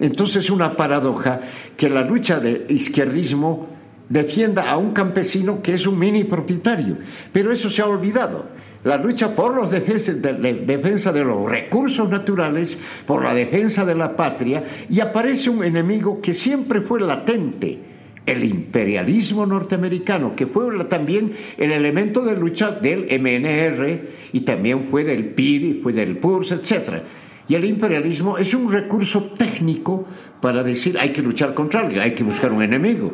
Entonces 0.00 0.50
una 0.50 0.76
paradoja 0.76 1.40
que 1.76 1.88
la 1.88 2.02
lucha 2.02 2.40
del 2.40 2.66
izquierdismo 2.68 3.68
defienda 4.08 4.70
a 4.70 4.78
un 4.78 4.92
campesino 4.92 5.60
que 5.62 5.74
es 5.74 5.86
un 5.86 5.98
mini 5.98 6.24
propietario, 6.24 6.96
pero 7.32 7.52
eso 7.52 7.68
se 7.68 7.82
ha 7.82 7.86
olvidado 7.86 8.57
la 8.88 8.96
lucha 8.96 9.36
por 9.36 9.54
la 9.54 9.68
defensa 9.68 11.12
de 11.12 11.22
los 11.22 11.50
recursos 11.50 12.08
naturales, 12.08 12.78
por 13.04 13.22
la 13.22 13.34
defensa 13.34 13.84
de 13.84 13.94
la 13.94 14.16
patria, 14.16 14.64
y 14.88 15.00
aparece 15.00 15.50
un 15.50 15.62
enemigo 15.62 16.22
que 16.22 16.32
siempre 16.32 16.80
fue 16.80 17.02
latente, 17.02 17.78
el 18.24 18.44
imperialismo 18.44 19.44
norteamericano, 19.44 20.34
que 20.34 20.46
fue 20.46 20.84
también 20.86 21.32
el 21.58 21.72
elemento 21.72 22.22
de 22.22 22.34
lucha 22.34 22.70
del 22.70 23.06
MNR 23.20 24.00
y 24.32 24.40
también 24.40 24.84
fue 24.84 25.04
del 25.04 25.26
PIB 25.26 25.64
y 25.64 25.80
fue 25.82 25.92
del 25.92 26.16
PURS, 26.16 26.52
etc. 26.52 27.02
Y 27.46 27.56
el 27.56 27.66
imperialismo 27.66 28.38
es 28.38 28.54
un 28.54 28.72
recurso 28.72 29.32
técnico 29.36 30.06
para 30.40 30.62
decir 30.62 30.96
hay 30.98 31.10
que 31.10 31.20
luchar 31.20 31.52
contra 31.52 31.80
alguien, 31.80 32.00
hay 32.00 32.12
que 32.12 32.24
buscar 32.24 32.52
un 32.52 32.62
enemigo. 32.62 33.12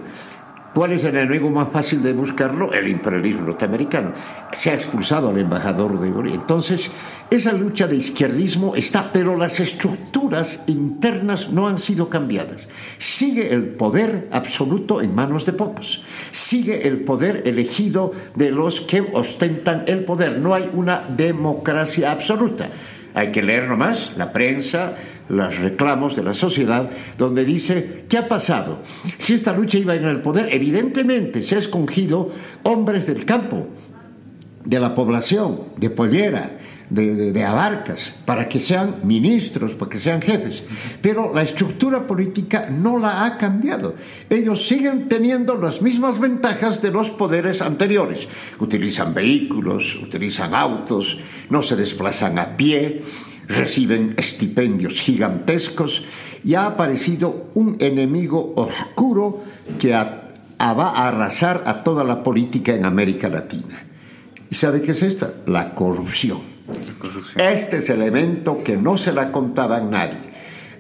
¿Cuál 0.74 0.90
es 0.90 1.04
el 1.04 1.16
enemigo 1.16 1.50
más 1.50 1.68
fácil 1.68 2.02
de 2.02 2.12
buscarlo? 2.12 2.72
El 2.72 2.88
imperialismo 2.88 3.42
norteamericano. 3.46 4.12
Se 4.50 4.70
ha 4.70 4.74
expulsado 4.74 5.30
al 5.30 5.38
embajador 5.38 6.00
de 6.00 6.10
Bolivia. 6.10 6.40
Entonces, 6.40 6.90
esa 7.30 7.52
lucha 7.52 7.86
de 7.86 7.94
izquierdismo 7.94 8.74
está, 8.74 9.12
pero 9.12 9.36
las 9.36 9.60
estructuras 9.60 10.64
internas 10.66 11.50
no 11.50 11.68
han 11.68 11.78
sido 11.78 12.08
cambiadas. 12.08 12.68
Sigue 12.98 13.54
el 13.54 13.66
poder 13.66 14.28
absoluto 14.32 15.00
en 15.00 15.14
manos 15.14 15.46
de 15.46 15.52
pocos. 15.52 16.02
Sigue 16.32 16.88
el 16.88 17.04
poder 17.04 17.44
elegido 17.46 18.10
de 18.34 18.50
los 18.50 18.80
que 18.80 19.00
ostentan 19.12 19.84
el 19.86 20.04
poder. 20.04 20.38
No 20.38 20.54
hay 20.54 20.68
una 20.72 21.04
democracia 21.08 22.10
absoluta. 22.10 22.68
Hay 23.14 23.30
que 23.30 23.44
leer 23.44 23.68
nomás 23.68 24.12
la 24.16 24.32
prensa, 24.32 24.94
los 25.28 25.58
reclamos 25.58 26.16
de 26.16 26.24
la 26.24 26.34
sociedad, 26.34 26.90
donde 27.16 27.44
dice, 27.44 28.04
¿qué 28.08 28.18
ha 28.18 28.28
pasado? 28.28 28.78
Si 29.18 29.34
esta 29.34 29.54
lucha 29.54 29.78
iba 29.78 29.94
en 29.94 30.04
el 30.04 30.20
poder, 30.20 30.48
evidentemente 30.52 31.42
se 31.42 31.56
ha 31.56 31.58
escogido 31.58 32.28
hombres 32.62 33.06
del 33.06 33.24
campo, 33.24 33.68
de 34.64 34.80
la 34.80 34.94
población, 34.94 35.60
de 35.76 35.90
Pollera, 35.90 36.58
de, 36.90 37.44
Abarcas, 37.44 38.14
para 38.24 38.48
que 38.48 38.60
sean 38.60 38.96
ministros, 39.02 39.74
para 39.74 39.90
que 39.90 39.98
sean 39.98 40.22
jefes. 40.22 40.64
Pero 41.00 41.34
la 41.34 41.42
estructura 41.42 42.06
política 42.06 42.68
no 42.70 42.98
la 42.98 43.24
ha 43.24 43.36
cambiado. 43.36 43.94
Ellos 44.30 44.66
siguen 44.66 45.08
teniendo 45.08 45.56
las 45.56 45.82
mismas 45.82 46.18
ventajas 46.18 46.80
de 46.82 46.90
los 46.90 47.10
poderes 47.10 47.62
anteriores. 47.62 48.28
Utilizan 48.58 49.12
vehículos, 49.12 49.96
utilizan 49.96 50.54
autos, 50.54 51.18
no 51.50 51.62
se 51.62 51.76
desplazan 51.76 52.38
a 52.38 52.56
pie, 52.56 53.00
reciben 53.48 54.14
estipendios 54.16 55.00
gigantescos 55.00 56.04
y 56.44 56.54
ha 56.54 56.66
aparecido 56.66 57.50
un 57.54 57.76
enemigo 57.80 58.52
oscuro 58.56 59.42
que 59.78 59.92
va 59.92 60.30
a 60.58 61.08
arrasar 61.08 61.62
a 61.66 61.82
toda 61.82 62.04
la 62.04 62.22
política 62.22 62.74
en 62.74 62.84
América 62.84 63.28
Latina. 63.28 63.84
¿Y 64.50 64.54
sabe 64.54 64.82
qué 64.82 64.92
es 64.92 65.02
esta? 65.02 65.32
La 65.46 65.74
corrupción. 65.74 66.38
Este 67.36 67.78
es 67.78 67.90
el 67.90 68.02
elemento 68.02 68.62
que 68.62 68.76
no 68.76 68.96
se 68.96 69.12
la 69.12 69.30
contaba 69.30 69.78
a 69.78 69.80
nadie. 69.80 70.33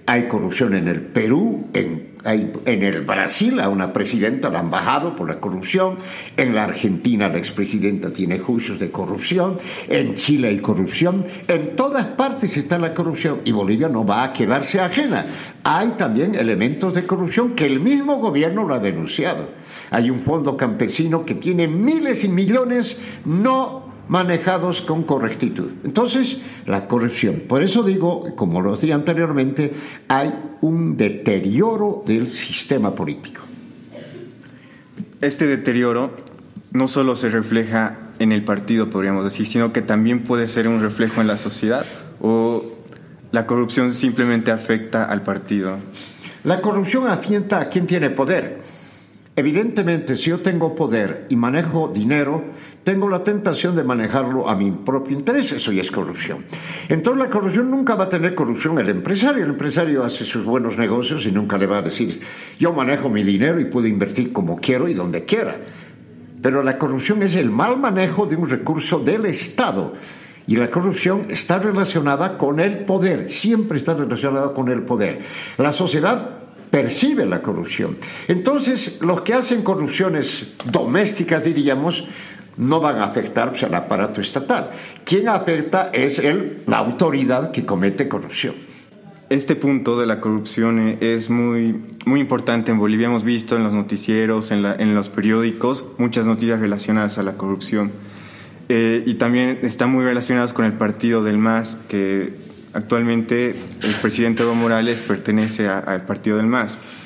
Hay 0.06 0.28
corrupción 0.28 0.74
en 0.74 0.86
el 0.88 1.00
Perú, 1.00 1.68
en, 1.72 2.14
en 2.24 2.82
el 2.82 3.00
Brasil, 3.02 3.58
a 3.58 3.70
una 3.70 3.94
presidenta 3.94 4.50
la 4.50 4.60
han 4.60 4.70
bajado 4.70 5.16
por 5.16 5.28
la 5.28 5.40
corrupción, 5.40 5.96
en 6.36 6.54
la 6.54 6.64
Argentina 6.64 7.30
la 7.30 7.38
expresidenta 7.38 8.12
tiene 8.12 8.38
juicios 8.38 8.78
de 8.78 8.90
corrupción, 8.90 9.56
en 9.88 10.12
Chile 10.12 10.48
hay 10.48 10.58
corrupción, 10.58 11.24
en 11.48 11.74
todas 11.74 12.04
partes 12.06 12.54
está 12.58 12.78
la 12.78 12.92
corrupción 12.92 13.40
y 13.46 13.52
Bolivia 13.52 13.88
no 13.88 14.04
va 14.04 14.24
a 14.24 14.32
quedarse 14.34 14.78
ajena. 14.78 15.24
Hay 15.64 15.92
también 15.96 16.34
elementos 16.34 16.94
de 16.94 17.06
corrupción 17.06 17.54
que 17.54 17.64
el 17.64 17.80
mismo 17.80 18.16
gobierno 18.16 18.64
lo 18.64 18.74
ha 18.74 18.80
denunciado. 18.80 19.48
Hay 19.90 20.10
un 20.10 20.20
fondo 20.20 20.56
campesino 20.56 21.24
que 21.24 21.34
tiene 21.34 21.66
miles 21.66 22.24
y 22.24 22.28
millones 22.28 22.98
no 23.24 23.93
manejados 24.08 24.82
con 24.82 25.02
correctitud. 25.04 25.70
Entonces, 25.84 26.40
la 26.66 26.86
corrección. 26.86 27.44
Por 27.48 27.62
eso 27.62 27.82
digo, 27.82 28.24
como 28.36 28.60
lo 28.60 28.72
decía 28.72 28.94
anteriormente, 28.94 29.72
hay 30.08 30.34
un 30.60 30.96
deterioro 30.96 32.02
del 32.06 32.30
sistema 32.30 32.94
político. 32.94 33.40
Este 35.20 35.46
deterioro 35.46 36.16
no 36.72 36.88
solo 36.88 37.16
se 37.16 37.30
refleja 37.30 37.98
en 38.18 38.32
el 38.32 38.44
partido, 38.44 38.90
podríamos 38.90 39.24
decir, 39.24 39.46
sino 39.46 39.72
que 39.72 39.82
también 39.82 40.24
puede 40.24 40.48
ser 40.48 40.68
un 40.68 40.80
reflejo 40.82 41.20
en 41.20 41.26
la 41.26 41.38
sociedad 41.38 41.84
o 42.20 42.64
la 43.32 43.46
corrupción 43.46 43.92
simplemente 43.92 44.50
afecta 44.50 45.04
al 45.04 45.22
partido. 45.22 45.78
La 46.44 46.60
corrupción 46.60 47.08
afecta 47.08 47.60
a 47.60 47.68
quien 47.68 47.86
tiene 47.86 48.10
poder. 48.10 48.60
Evidentemente, 49.36 50.14
si 50.14 50.30
yo 50.30 50.38
tengo 50.38 50.76
poder 50.76 51.26
y 51.28 51.34
manejo 51.34 51.90
dinero, 51.92 52.44
tengo 52.84 53.08
la 53.08 53.24
tentación 53.24 53.74
de 53.74 53.82
manejarlo 53.82 54.48
a 54.48 54.54
mi 54.54 54.70
propio 54.70 55.18
interés. 55.18 55.50
Eso 55.50 55.72
ya 55.72 55.82
es 55.82 55.90
corrupción. 55.90 56.44
Entonces, 56.88 57.20
la 57.20 57.30
corrupción 57.30 57.68
nunca 57.68 57.96
va 57.96 58.04
a 58.04 58.08
tener 58.08 58.36
corrupción 58.36 58.78
el 58.78 58.90
empresario. 58.90 59.42
El 59.42 59.50
empresario 59.50 60.04
hace 60.04 60.24
sus 60.24 60.44
buenos 60.44 60.78
negocios 60.78 61.26
y 61.26 61.32
nunca 61.32 61.58
le 61.58 61.66
va 61.66 61.78
a 61.78 61.82
decir, 61.82 62.20
yo 62.60 62.72
manejo 62.72 63.08
mi 63.08 63.24
dinero 63.24 63.58
y 63.58 63.64
puedo 63.64 63.88
invertir 63.88 64.32
como 64.32 64.58
quiero 64.58 64.86
y 64.86 64.94
donde 64.94 65.24
quiera. 65.24 65.56
Pero 66.40 66.62
la 66.62 66.78
corrupción 66.78 67.24
es 67.24 67.34
el 67.34 67.50
mal 67.50 67.76
manejo 67.76 68.26
de 68.26 68.36
un 68.36 68.48
recurso 68.48 69.00
del 69.00 69.24
Estado. 69.24 69.94
Y 70.46 70.54
la 70.56 70.70
corrupción 70.70 71.26
está 71.30 71.58
relacionada 71.58 72.38
con 72.38 72.60
el 72.60 72.84
poder, 72.84 73.30
siempre 73.30 73.78
está 73.78 73.94
relacionada 73.94 74.52
con 74.52 74.68
el 74.68 74.82
poder. 74.82 75.20
La 75.56 75.72
sociedad 75.72 76.43
percibe 76.74 77.24
la 77.24 77.40
corrupción. 77.40 77.96
Entonces, 78.26 78.98
los 79.00 79.20
que 79.20 79.32
hacen 79.32 79.62
corrupciones 79.62 80.54
domésticas, 80.72 81.44
diríamos, 81.44 82.04
no 82.56 82.80
van 82.80 82.96
a 82.96 83.04
afectar 83.04 83.50
pues, 83.50 83.62
al 83.62 83.76
aparato 83.76 84.20
estatal. 84.20 84.70
Quien 85.04 85.28
afecta 85.28 85.90
es 85.92 86.18
el, 86.18 86.62
la 86.66 86.78
autoridad 86.78 87.52
que 87.52 87.64
comete 87.64 88.08
corrupción. 88.08 88.56
Este 89.30 89.54
punto 89.54 90.00
de 90.00 90.06
la 90.06 90.20
corrupción 90.20 90.98
es 91.00 91.30
muy, 91.30 91.80
muy 92.06 92.18
importante 92.18 92.72
en 92.72 92.80
Bolivia. 92.80 93.06
Hemos 93.06 93.22
visto 93.22 93.56
en 93.56 93.62
los 93.62 93.72
noticieros, 93.72 94.50
en, 94.50 94.66
en 94.66 94.96
los 94.96 95.10
periódicos, 95.10 95.84
muchas 95.98 96.26
noticias 96.26 96.58
relacionadas 96.58 97.18
a 97.18 97.22
la 97.22 97.34
corrupción. 97.34 97.92
Eh, 98.68 99.04
y 99.06 99.14
también 99.14 99.60
están 99.62 99.92
muy 99.92 100.04
relacionadas 100.04 100.52
con 100.52 100.64
el 100.64 100.72
partido 100.72 101.22
del 101.22 101.38
MAS, 101.38 101.76
que 101.86 102.34
actualmente 102.74 103.50
el 103.82 103.94
presidente 104.02 104.42
Evo 104.42 104.54
Morales 104.54 105.00
pertenece 105.00 105.68
al 105.68 106.04
partido 106.04 106.36
del 106.36 106.46
MAS. 106.46 107.04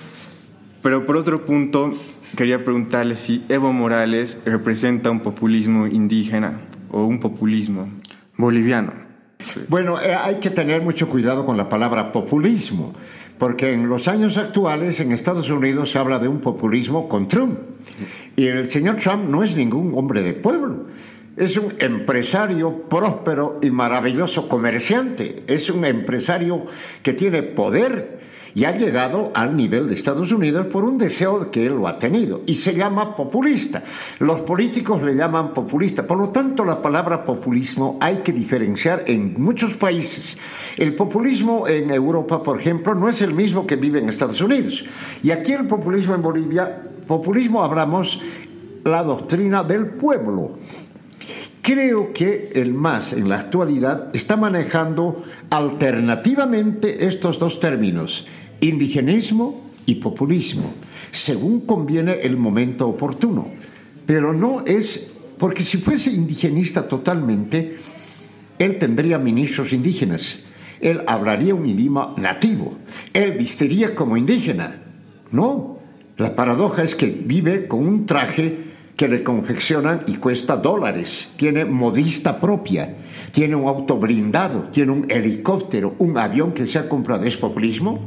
Pero 0.82 1.06
por 1.06 1.16
otro 1.16 1.44
punto, 1.44 1.92
quería 2.36 2.64
preguntarle 2.64 3.14
si 3.14 3.44
Evo 3.48 3.72
Morales 3.72 4.38
representa 4.44 5.10
un 5.10 5.20
populismo 5.20 5.86
indígena 5.86 6.60
o 6.90 7.04
un 7.04 7.20
populismo 7.20 7.88
boliviano. 8.36 8.92
Bueno, 9.68 10.00
eh, 10.00 10.14
hay 10.14 10.36
que 10.36 10.50
tener 10.50 10.82
mucho 10.82 11.08
cuidado 11.08 11.44
con 11.44 11.56
la 11.56 11.68
palabra 11.68 12.12
populismo, 12.12 12.94
porque 13.38 13.72
en 13.72 13.88
los 13.88 14.08
años 14.08 14.36
actuales 14.36 15.00
en 15.00 15.12
Estados 15.12 15.48
Unidos 15.50 15.90
se 15.90 15.98
habla 15.98 16.18
de 16.18 16.28
un 16.28 16.40
populismo 16.40 17.08
con 17.08 17.28
Trump. 17.28 17.58
Y 18.36 18.46
el 18.46 18.70
señor 18.70 18.96
Trump 18.96 19.28
no 19.28 19.42
es 19.42 19.56
ningún 19.56 19.92
hombre 19.96 20.22
de 20.22 20.32
pueblo. 20.32 20.86
Es 21.38 21.56
un 21.56 21.72
empresario 21.78 22.82
próspero 22.88 23.60
y 23.62 23.70
maravilloso 23.70 24.48
comerciante. 24.48 25.44
Es 25.46 25.70
un 25.70 25.84
empresario 25.84 26.64
que 27.00 27.12
tiene 27.12 27.44
poder 27.44 28.18
y 28.56 28.64
ha 28.64 28.76
llegado 28.76 29.30
al 29.36 29.56
nivel 29.56 29.88
de 29.88 29.94
Estados 29.94 30.32
Unidos 30.32 30.66
por 30.66 30.82
un 30.82 30.98
deseo 30.98 31.48
que 31.52 31.66
él 31.66 31.76
lo 31.76 31.86
ha 31.86 31.96
tenido 31.96 32.42
y 32.44 32.56
se 32.56 32.74
llama 32.74 33.14
populista. 33.14 33.84
Los 34.18 34.40
políticos 34.40 35.00
le 35.04 35.14
llaman 35.14 35.52
populista. 35.52 36.04
Por 36.04 36.18
lo 36.18 36.30
tanto, 36.30 36.64
la 36.64 36.82
palabra 36.82 37.24
populismo 37.24 37.98
hay 38.00 38.16
que 38.16 38.32
diferenciar 38.32 39.04
en 39.06 39.40
muchos 39.40 39.74
países. 39.74 40.36
El 40.76 40.96
populismo 40.96 41.68
en 41.68 41.92
Europa, 41.92 42.42
por 42.42 42.58
ejemplo, 42.58 42.96
no 42.96 43.08
es 43.08 43.22
el 43.22 43.32
mismo 43.32 43.64
que 43.64 43.76
vive 43.76 44.00
en 44.00 44.08
Estados 44.08 44.40
Unidos. 44.40 44.84
Y 45.22 45.30
aquí 45.30 45.52
el 45.52 45.68
populismo 45.68 46.16
en 46.16 46.22
Bolivia, 46.22 46.82
populismo 47.06 47.62
hablamos 47.62 48.20
la 48.84 49.04
doctrina 49.04 49.62
del 49.62 49.86
pueblo. 49.86 50.58
Creo 51.68 52.14
que 52.14 52.48
el 52.54 52.72
MAS 52.72 53.12
en 53.12 53.28
la 53.28 53.40
actualidad 53.40 54.08
está 54.16 54.38
manejando 54.38 55.22
alternativamente 55.50 57.06
estos 57.06 57.38
dos 57.38 57.60
términos, 57.60 58.24
indigenismo 58.62 59.70
y 59.84 59.96
populismo, 59.96 60.72
según 61.10 61.66
conviene 61.66 62.22
el 62.22 62.38
momento 62.38 62.88
oportuno. 62.88 63.50
Pero 64.06 64.32
no 64.32 64.64
es, 64.64 65.10
porque 65.36 65.62
si 65.62 65.76
fuese 65.76 66.10
indigenista 66.10 66.88
totalmente, 66.88 67.76
él 68.58 68.78
tendría 68.78 69.18
ministros 69.18 69.74
indígenas, 69.74 70.44
él 70.80 71.02
hablaría 71.06 71.54
un 71.54 71.66
idioma 71.66 72.14
nativo, 72.16 72.78
él 73.12 73.32
vistiría 73.32 73.94
como 73.94 74.16
indígena. 74.16 74.84
No, 75.32 75.80
la 76.16 76.34
paradoja 76.34 76.82
es 76.82 76.94
que 76.94 77.08
vive 77.08 77.68
con 77.68 77.86
un 77.86 78.06
traje 78.06 78.67
que 78.98 79.06
le 79.06 79.22
confeccionan 79.22 80.02
y 80.08 80.16
cuesta 80.16 80.56
dólares. 80.56 81.30
Tiene 81.36 81.64
modista 81.64 82.40
propia, 82.40 82.96
tiene 83.30 83.54
un 83.54 83.68
auto 83.68 83.96
blindado, 83.96 84.70
tiene 84.72 84.90
un 84.90 85.06
helicóptero, 85.08 85.94
un 85.98 86.18
avión 86.18 86.52
que 86.52 86.66
se 86.66 86.80
ha 86.80 86.88
comprado. 86.88 87.22
¿Es 87.22 87.36
populismo? 87.36 88.00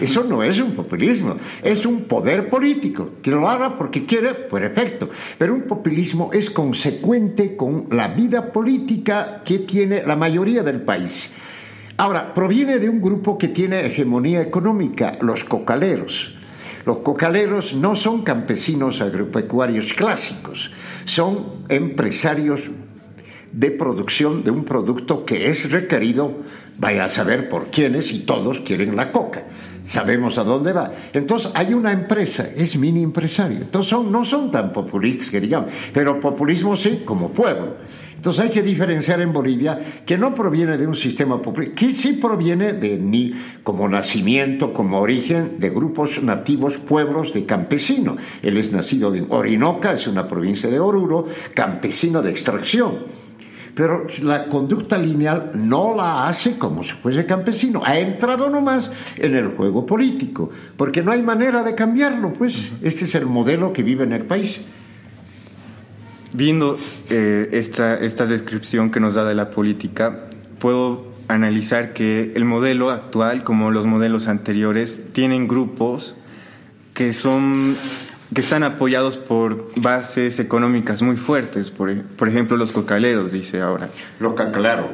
Eso 0.00 0.24
no 0.24 0.42
es 0.42 0.60
un 0.60 0.72
populismo, 0.72 1.36
es 1.62 1.86
un 1.86 2.02
poder 2.02 2.50
político 2.50 3.12
que 3.22 3.30
lo 3.30 3.48
haga 3.48 3.78
porque 3.78 4.04
quiere, 4.04 4.34
por 4.34 4.64
efecto. 4.64 5.08
Pero 5.38 5.54
un 5.54 5.62
populismo 5.62 6.30
es 6.32 6.50
consecuente 6.50 7.54
con 7.54 7.86
la 7.92 8.08
vida 8.08 8.50
política 8.50 9.42
que 9.44 9.60
tiene 9.60 10.02
la 10.02 10.16
mayoría 10.16 10.64
del 10.64 10.82
país. 10.82 11.32
Ahora, 11.96 12.34
proviene 12.34 12.80
de 12.80 12.88
un 12.88 13.00
grupo 13.00 13.38
que 13.38 13.48
tiene 13.48 13.86
hegemonía 13.86 14.42
económica, 14.42 15.12
los 15.20 15.44
cocaleros. 15.44 16.37
Los 16.88 17.00
cocaleros 17.00 17.74
no 17.74 17.96
son 17.96 18.22
campesinos 18.22 19.02
agropecuarios 19.02 19.92
clásicos, 19.92 20.70
son 21.04 21.44
empresarios 21.68 22.70
de 23.52 23.70
producción 23.72 24.42
de 24.42 24.50
un 24.50 24.64
producto 24.64 25.26
que 25.26 25.50
es 25.50 25.70
requerido, 25.70 26.38
vaya 26.78 27.04
a 27.04 27.08
saber 27.10 27.50
por 27.50 27.66
quiénes 27.66 28.10
y 28.12 28.20
todos 28.20 28.60
quieren 28.60 28.96
la 28.96 29.10
coca. 29.10 29.44
Sabemos 29.84 30.38
a 30.38 30.44
dónde 30.44 30.72
va. 30.72 30.90
Entonces 31.12 31.52
hay 31.54 31.74
una 31.74 31.92
empresa, 31.92 32.48
es 32.56 32.78
mini 32.78 33.02
empresario. 33.02 33.58
Entonces 33.58 33.98
no 34.10 34.24
son 34.24 34.50
tan 34.50 34.72
populistas 34.72 35.28
que 35.28 35.42
digamos, 35.42 35.70
pero 35.92 36.18
populismo 36.18 36.74
sí 36.74 37.02
como 37.04 37.30
pueblo. 37.30 37.76
Entonces 38.18 38.46
hay 38.46 38.50
que 38.50 38.62
diferenciar 38.62 39.20
en 39.20 39.32
Bolivia 39.32 39.78
que 40.04 40.18
no 40.18 40.34
proviene 40.34 40.76
de 40.76 40.88
un 40.88 40.96
sistema 40.96 41.40
popular, 41.40 41.70
que 41.70 41.92
sí 41.92 42.14
proviene 42.14 42.72
de 42.72 42.98
ni 42.98 43.32
como 43.62 43.86
nacimiento, 43.86 44.72
como 44.72 44.98
origen 44.98 45.60
de 45.60 45.70
grupos 45.70 46.20
nativos, 46.24 46.78
pueblos 46.78 47.32
de 47.32 47.46
campesino. 47.46 48.16
Él 48.42 48.56
es 48.56 48.72
nacido 48.72 49.14
en 49.14 49.26
Orinoca, 49.28 49.92
es 49.92 50.08
una 50.08 50.26
provincia 50.26 50.68
de 50.68 50.80
Oruro, 50.80 51.26
campesino 51.54 52.20
de 52.20 52.32
extracción. 52.32 53.04
Pero 53.76 54.08
la 54.24 54.46
conducta 54.46 54.98
lineal 54.98 55.52
no 55.54 55.94
la 55.94 56.26
hace 56.26 56.58
como 56.58 56.82
si 56.82 56.94
fuese 56.94 57.24
campesino. 57.24 57.82
Ha 57.84 58.00
entrado 58.00 58.50
nomás 58.50 58.90
en 59.16 59.36
el 59.36 59.50
juego 59.50 59.86
político, 59.86 60.50
porque 60.76 61.04
no 61.04 61.12
hay 61.12 61.22
manera 61.22 61.62
de 61.62 61.76
cambiarlo, 61.76 62.32
pues. 62.32 62.72
Este 62.82 63.04
es 63.04 63.14
el 63.14 63.26
modelo 63.26 63.72
que 63.72 63.84
vive 63.84 64.02
en 64.02 64.12
el 64.12 64.24
país. 64.24 64.60
Viendo 66.32 66.76
eh, 67.10 67.48
esta, 67.52 67.94
esta 67.96 68.26
descripción 68.26 68.90
que 68.90 69.00
nos 69.00 69.14
da 69.14 69.24
de 69.24 69.34
la 69.34 69.50
política, 69.50 70.26
puedo 70.58 71.08
analizar 71.28 71.92
que 71.92 72.32
el 72.34 72.44
modelo 72.44 72.90
actual, 72.90 73.44
como 73.44 73.70
los 73.70 73.86
modelos 73.86 74.28
anteriores, 74.28 75.00
tienen 75.12 75.48
grupos 75.48 76.16
que 76.94 77.12
son 77.12 77.76
que 78.34 78.42
están 78.42 78.62
apoyados 78.62 79.16
por 79.16 79.70
bases 79.76 80.38
económicas 80.38 81.00
muy 81.00 81.16
fuertes, 81.16 81.70
por, 81.70 82.02
por 82.02 82.28
ejemplo 82.28 82.56
los 82.56 82.72
cocaleros, 82.72 83.32
dice 83.32 83.60
ahora. 83.60 83.88
Los 84.20 84.34
claro. 84.34 84.90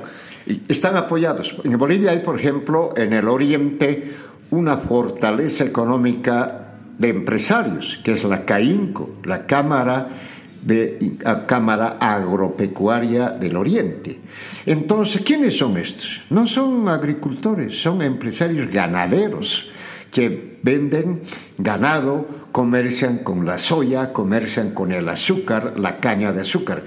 Están 0.68 0.97
apoyados. 0.97 1.57
En 1.64 1.77
Bolivia 1.77 2.12
hay, 2.12 2.20
por 2.20 2.38
ejemplo, 2.38 2.92
en 2.97 3.12
el 3.12 3.29
oriente 3.29 4.12
una 4.51 4.77
fortaleza 4.77 5.64
económica 5.64 6.75
de 6.99 7.09
empresarios, 7.09 8.01
que 8.05 8.12
es 8.12 8.23
la 8.25 8.44
CAINCO, 8.44 9.16
la 9.25 9.47
Cámara 9.47 10.09
de 10.64 11.16
Cámara 11.46 11.98
Agropecuaria 12.00 13.31
del 13.31 13.57
Oriente. 13.57 14.20
Entonces, 14.66 15.22
¿quiénes 15.22 15.57
son 15.57 15.77
estos? 15.77 16.22
No 16.31 16.46
son 16.46 16.88
agricultores, 16.88 17.81
son 17.81 18.03
empresarios 18.03 18.70
ganaderos 18.70 19.70
que 20.11 20.59
venden 20.62 21.20
ganado, 21.59 22.27
comercian 22.53 23.18
con 23.18 23.44
la 23.44 23.59
soya, 23.59 24.12
comercian 24.12 24.70
con 24.70 24.92
el 24.92 25.09
azúcar, 25.09 25.74
la 25.77 25.98
caña 25.98 26.33
de 26.33 26.42
azúcar. 26.42 26.85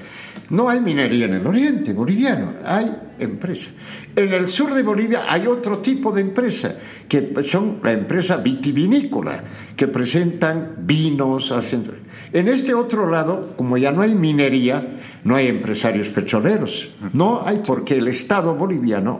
No 0.49 0.69
hay 0.69 0.79
minería 0.79 1.25
en 1.25 1.33
el 1.33 1.45
oriente 1.45 1.91
boliviano, 1.91 2.53
hay 2.65 2.89
empresa. 3.19 3.71
En 4.15 4.33
el 4.33 4.47
sur 4.47 4.73
de 4.73 4.81
Bolivia 4.81 5.25
hay 5.27 5.45
otro 5.45 5.79
tipo 5.79 6.13
de 6.13 6.21
empresa, 6.21 6.75
que 7.07 7.33
son 7.45 7.81
la 7.83 7.91
empresa 7.91 8.37
vitivinícola, 8.37 9.43
que 9.75 9.87
presentan 9.87 10.75
vinos, 10.79 11.51
hacen 11.51 11.83
en 12.33 12.47
este 12.47 12.73
otro 12.73 13.09
lado, 13.09 13.53
como 13.55 13.77
ya 13.77 13.91
no 13.91 14.01
hay 14.01 14.13
minería, 14.13 14.99
no 15.23 15.35
hay 15.35 15.47
empresarios 15.47 16.09
petroleros. 16.09 16.91
No 17.13 17.41
hay 17.45 17.59
porque 17.65 17.97
el 17.97 18.07
Estado 18.07 18.55
boliviano 18.55 19.19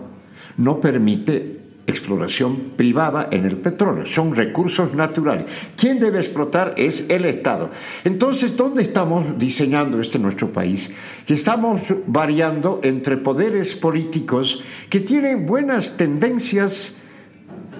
no 0.57 0.79
permite 0.81 1.57
exploración 1.87 2.73
privada 2.75 3.29
en 3.31 3.45
el 3.45 3.57
petróleo. 3.57 4.05
Son 4.05 4.35
recursos 4.35 4.93
naturales. 4.93 5.45
¿Quién 5.77 5.99
debe 5.99 6.19
explotar? 6.19 6.73
Es 6.75 7.05
el 7.07 7.23
Estado. 7.25 7.71
Entonces, 8.03 8.57
¿dónde 8.57 8.81
estamos 8.81 9.37
diseñando 9.37 10.01
este 10.01 10.19
nuestro 10.19 10.51
país? 10.51 10.91
Que 11.25 11.33
estamos 11.33 11.93
variando 12.07 12.81
entre 12.83 13.15
poderes 13.15 13.75
políticos 13.75 14.61
que 14.89 14.99
tienen 14.99 15.45
buenas 15.45 15.95
tendencias 15.95 16.95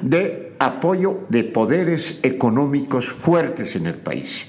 de 0.01 0.53
apoyo 0.59 1.21
de 1.29 1.43
poderes 1.43 2.19
económicos 2.23 3.09
fuertes 3.09 3.75
en 3.75 3.87
el 3.87 3.95
país. 3.95 4.47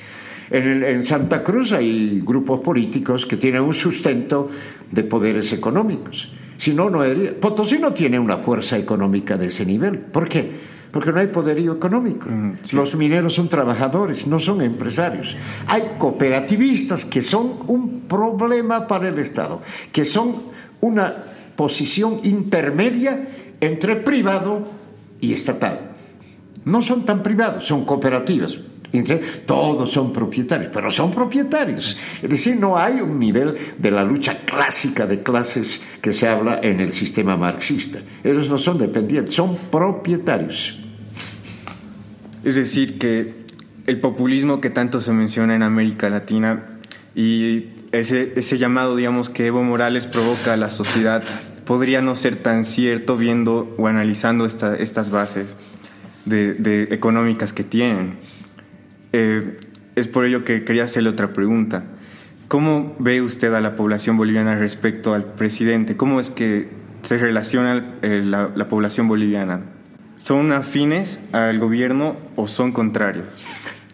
En, 0.50 1.04
Santa 1.04 1.42
Cruz 1.42 1.72
hay 1.72 2.22
grupos 2.24 2.60
políticos 2.60 3.26
que 3.26 3.36
tienen 3.36 3.62
un 3.62 3.74
sustento 3.74 4.48
de 4.90 5.02
poderes 5.04 5.52
económicos. 5.52 6.32
Si 6.56 6.74
no, 6.74 6.90
no 6.90 7.00
Potosí 7.40 7.78
no 7.78 7.92
tiene 7.92 8.18
una 8.18 8.38
fuerza 8.38 8.78
económica 8.78 9.36
de 9.36 9.46
ese 9.46 9.64
nivel. 9.64 9.98
¿Por 9.98 10.28
qué? 10.28 10.50
Porque 10.90 11.12
no 11.12 11.20
hay 11.20 11.26
poderío 11.26 11.72
económico. 11.74 12.28
Mm, 12.28 12.52
Los 12.72 12.94
mineros 12.94 13.34
son 13.34 13.48
trabajadores, 13.48 14.26
no 14.26 14.38
son 14.40 14.62
empresarios. 14.62 15.36
Hay 15.66 15.82
cooperativistas 15.98 17.04
que 17.04 17.20
son 17.22 17.52
un 17.66 18.00
problema 18.08 18.86
para 18.86 19.08
el 19.08 19.18
Estado, 19.18 19.60
que 19.92 20.04
son 20.04 20.36
una 20.80 21.14
posición 21.56 22.20
intermedia 22.24 23.28
entre 23.60 23.96
privado 23.96 24.66
y 25.20 25.32
estatal. 25.32 25.92
No 26.64 26.82
son 26.82 27.04
tan 27.04 27.22
privados, 27.22 27.66
son 27.66 27.84
cooperativas. 27.84 28.58
Todos 29.46 29.90
son 29.90 30.12
propietarios, 30.12 30.70
pero 30.72 30.90
son 30.90 31.10
propietarios. 31.10 31.96
Es 32.22 32.30
decir, 32.30 32.56
no 32.56 32.78
hay 32.78 33.00
un 33.00 33.18
nivel 33.18 33.54
de 33.78 33.90
la 33.90 34.04
lucha 34.04 34.38
clásica 34.44 35.06
de 35.06 35.22
clases 35.22 35.82
que 36.00 36.12
se 36.12 36.26
habla 36.26 36.60
en 36.62 36.80
el 36.80 36.92
sistema 36.92 37.36
marxista. 37.36 38.00
Ellos 38.24 38.48
no 38.48 38.58
son 38.58 38.78
dependientes, 38.78 39.34
son 39.34 39.56
propietarios. 39.70 40.78
Es 42.44 42.54
decir, 42.54 42.98
que 42.98 43.34
el 43.86 44.00
populismo 44.00 44.60
que 44.60 44.70
tanto 44.70 45.00
se 45.00 45.12
menciona 45.12 45.54
en 45.54 45.62
América 45.62 46.08
Latina 46.08 46.78
y 47.14 47.66
ese, 47.92 48.32
ese 48.36 48.58
llamado, 48.58 48.96
digamos, 48.96 49.28
que 49.28 49.46
Evo 49.46 49.62
Morales 49.62 50.06
provoca 50.06 50.54
a 50.54 50.56
la 50.56 50.70
sociedad 50.70 51.22
podría 51.68 52.00
no 52.00 52.16
ser 52.16 52.36
tan 52.36 52.64
cierto 52.64 53.18
viendo 53.18 53.74
o 53.76 53.88
analizando 53.88 54.46
estas 54.46 55.10
bases 55.10 55.48
de, 56.24 56.88
económicas 56.90 57.52
que 57.52 57.62
tienen. 57.62 58.16
Eh, 59.12 59.58
es 59.96 60.08
por 60.08 60.24
ello 60.24 60.44
que 60.44 60.64
quería 60.64 60.84
hacerle 60.84 61.10
otra 61.10 61.32
pregunta. 61.32 61.84
¿Cómo 62.48 62.96
ve 62.98 63.20
usted 63.20 63.52
a 63.52 63.60
la 63.60 63.74
población 63.74 64.16
boliviana 64.16 64.54
respecto 64.54 65.14
al 65.14 65.24
presidente? 65.24 65.96
¿Cómo 65.96 66.20
es 66.20 66.30
que 66.30 66.68
se 67.02 67.18
relaciona 67.18 67.96
eh, 68.02 68.22
la, 68.24 68.68
población 68.68 69.08
boliviana? 69.08 69.62
¿Son 70.16 70.52
afines 70.52 71.20
al 71.32 71.58
gobierno 71.58 72.16
o 72.36 72.48
son 72.48 72.72
contrarios? 72.72 73.26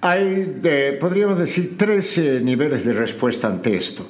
Hay, 0.02 0.60
podríamos 1.00 1.38
decir, 1.38 1.76
tres 1.76 2.18
eh, 2.18 2.40
niveles 2.42 2.84
de 2.84 2.92
respuesta 2.92 3.48
ante 3.48 3.74
esto. 3.74 4.08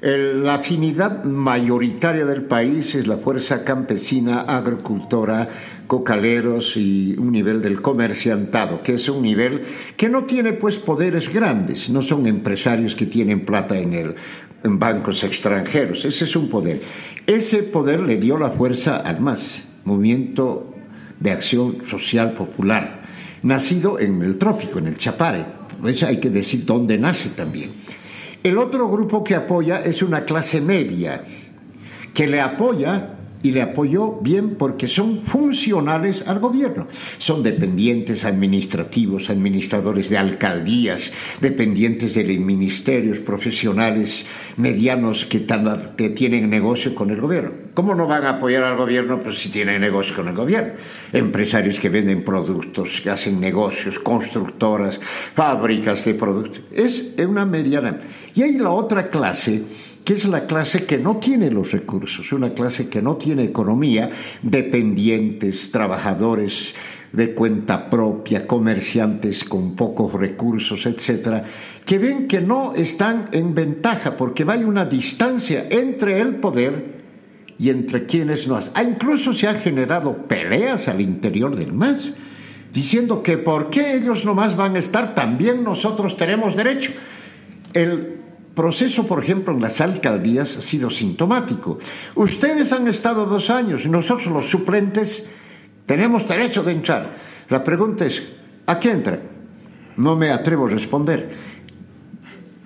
La 0.00 0.56
afinidad 0.56 1.24
mayoritaria 1.24 2.26
del 2.26 2.42
país 2.42 2.94
es 2.94 3.06
la 3.06 3.16
fuerza 3.16 3.64
campesina, 3.64 4.40
agricultora, 4.40 5.48
cocaleros 5.86 6.76
y 6.76 7.14
un 7.18 7.32
nivel 7.32 7.62
del 7.62 7.80
comerciantado, 7.80 8.82
que 8.82 8.94
es 8.94 9.08
un 9.08 9.22
nivel 9.22 9.62
que 9.96 10.08
no 10.08 10.24
tiene 10.24 10.52
pues 10.52 10.76
poderes 10.76 11.32
grandes, 11.32 11.88
no 11.88 12.02
son 12.02 12.26
empresarios 12.26 12.94
que 12.94 13.06
tienen 13.06 13.46
plata 13.46 13.78
en, 13.78 13.94
el, 13.94 14.14
en 14.64 14.78
bancos 14.78 15.24
extranjeros, 15.24 16.04
ese 16.04 16.24
es 16.24 16.36
un 16.36 16.48
poder. 16.50 16.82
Ese 17.26 17.62
poder 17.62 18.00
le 18.00 18.18
dio 18.18 18.38
la 18.38 18.50
fuerza 18.50 18.98
al 18.98 19.20
MAS, 19.20 19.64
Movimiento 19.84 20.74
de 21.20 21.30
Acción 21.30 21.78
Social 21.86 22.32
Popular, 22.32 23.02
nacido 23.42 23.98
en 23.98 24.22
el 24.22 24.36
trópico, 24.36 24.78
en 24.78 24.88
el 24.88 24.96
Chapare, 24.98 25.44
pues 25.80 26.02
hay 26.02 26.20
que 26.20 26.30
decir 26.30 26.66
dónde 26.66 26.98
nace 26.98 27.30
también. 27.30 27.70
El 28.46 28.58
otro 28.58 28.88
grupo 28.88 29.24
que 29.24 29.34
apoya 29.34 29.80
es 29.80 30.04
una 30.04 30.24
clase 30.24 30.60
media, 30.60 31.20
que 32.14 32.28
le 32.28 32.40
apoya 32.40 33.15
y 33.42 33.52
le 33.52 33.62
apoyó 33.62 34.18
bien 34.20 34.56
porque 34.56 34.88
son 34.88 35.22
funcionales 35.22 36.26
al 36.26 36.40
gobierno. 36.40 36.88
Son 37.18 37.42
dependientes 37.42 38.24
administrativos, 38.24 39.30
administradores 39.30 40.10
de 40.10 40.18
alcaldías, 40.18 41.12
dependientes 41.40 42.14
de 42.14 42.24
ministerios, 42.38 43.18
profesionales 43.20 44.26
medianos 44.56 45.24
que, 45.24 45.46
tienen 46.16 46.50
negocio 46.50 46.94
con 46.94 47.10
el 47.10 47.20
gobierno. 47.20 47.52
¿Cómo 47.74 47.94
no 47.94 48.06
van 48.06 48.24
a 48.24 48.30
apoyar 48.30 48.64
al 48.64 48.76
gobierno 48.76 49.20
pues, 49.20 49.38
si 49.38 49.50
tienen 49.50 49.80
negocio 49.80 50.16
con 50.16 50.28
el 50.28 50.34
gobierno? 50.34 50.72
Empresarios 51.12 51.78
que 51.78 51.88
venden 51.88 52.24
productos, 52.24 53.00
que 53.00 53.10
hacen 53.10 53.38
negocios, 53.38 53.98
constructoras, 53.98 54.98
fábricas 55.34 56.04
de 56.04 56.14
productos. 56.14 56.62
Es 56.72 57.14
una 57.18 57.44
mediana. 57.44 57.98
Y 58.34 58.42
hay 58.42 58.58
la 58.58 58.70
otra 58.70 59.08
clase 59.08 59.62
que 60.06 60.12
es 60.12 60.24
la 60.24 60.46
clase 60.46 60.86
que 60.86 60.98
no 60.98 61.16
tiene 61.16 61.50
los 61.50 61.72
recursos, 61.72 62.32
una 62.32 62.54
clase 62.54 62.88
que 62.88 63.02
no 63.02 63.16
tiene 63.16 63.42
economía, 63.42 64.08
dependientes, 64.40 65.72
trabajadores 65.72 66.76
de 67.12 67.34
cuenta 67.34 67.90
propia, 67.90 68.46
comerciantes 68.46 69.42
con 69.42 69.74
pocos 69.74 70.12
recursos, 70.12 70.86
etcétera, 70.86 71.42
que 71.84 71.98
ven 71.98 72.28
que 72.28 72.40
no 72.40 72.72
están 72.76 73.24
en 73.32 73.52
ventaja 73.52 74.16
porque 74.16 74.46
hay 74.46 74.62
una 74.62 74.84
distancia 74.84 75.66
entre 75.70 76.20
el 76.20 76.36
poder 76.36 77.02
y 77.58 77.70
entre 77.70 78.06
quienes 78.06 78.46
no. 78.46 78.60
Ah, 78.74 78.84
incluso 78.84 79.32
se 79.32 79.48
han 79.48 79.58
generado 79.58 80.28
peleas 80.28 80.86
al 80.86 81.00
interior 81.00 81.56
del 81.56 81.72
MAS, 81.72 82.14
diciendo 82.72 83.24
que 83.24 83.38
por 83.38 83.70
qué 83.70 83.96
ellos 83.96 84.24
nomás 84.24 84.54
van 84.54 84.76
a 84.76 84.78
estar, 84.78 85.16
también 85.16 85.64
nosotros 85.64 86.16
tenemos 86.16 86.54
derecho. 86.54 86.92
El 87.72 88.25
proceso, 88.56 89.06
por 89.06 89.22
ejemplo, 89.22 89.54
en 89.54 89.60
las 89.60 89.80
alcaldías 89.80 90.56
ha 90.56 90.62
sido 90.62 90.90
sintomático. 90.90 91.78
Ustedes 92.16 92.72
han 92.72 92.88
estado 92.88 93.26
dos 93.26 93.50
años 93.50 93.86
nosotros 93.86 94.26
los 94.26 94.50
suplentes 94.50 95.26
tenemos 95.84 96.26
derecho 96.26 96.64
de 96.64 96.72
entrar. 96.72 97.14
La 97.48 97.62
pregunta 97.62 98.04
es, 98.06 98.24
¿a 98.66 98.80
qué 98.80 98.90
entran? 98.90 99.20
No 99.96 100.16
me 100.16 100.30
atrevo 100.30 100.66
a 100.66 100.70
responder. 100.70 101.30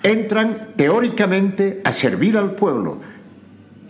Entran 0.02 0.68
teóricamente 0.76 1.82
a 1.84 1.92
servir 1.92 2.38
al 2.38 2.52
pueblo, 2.52 3.00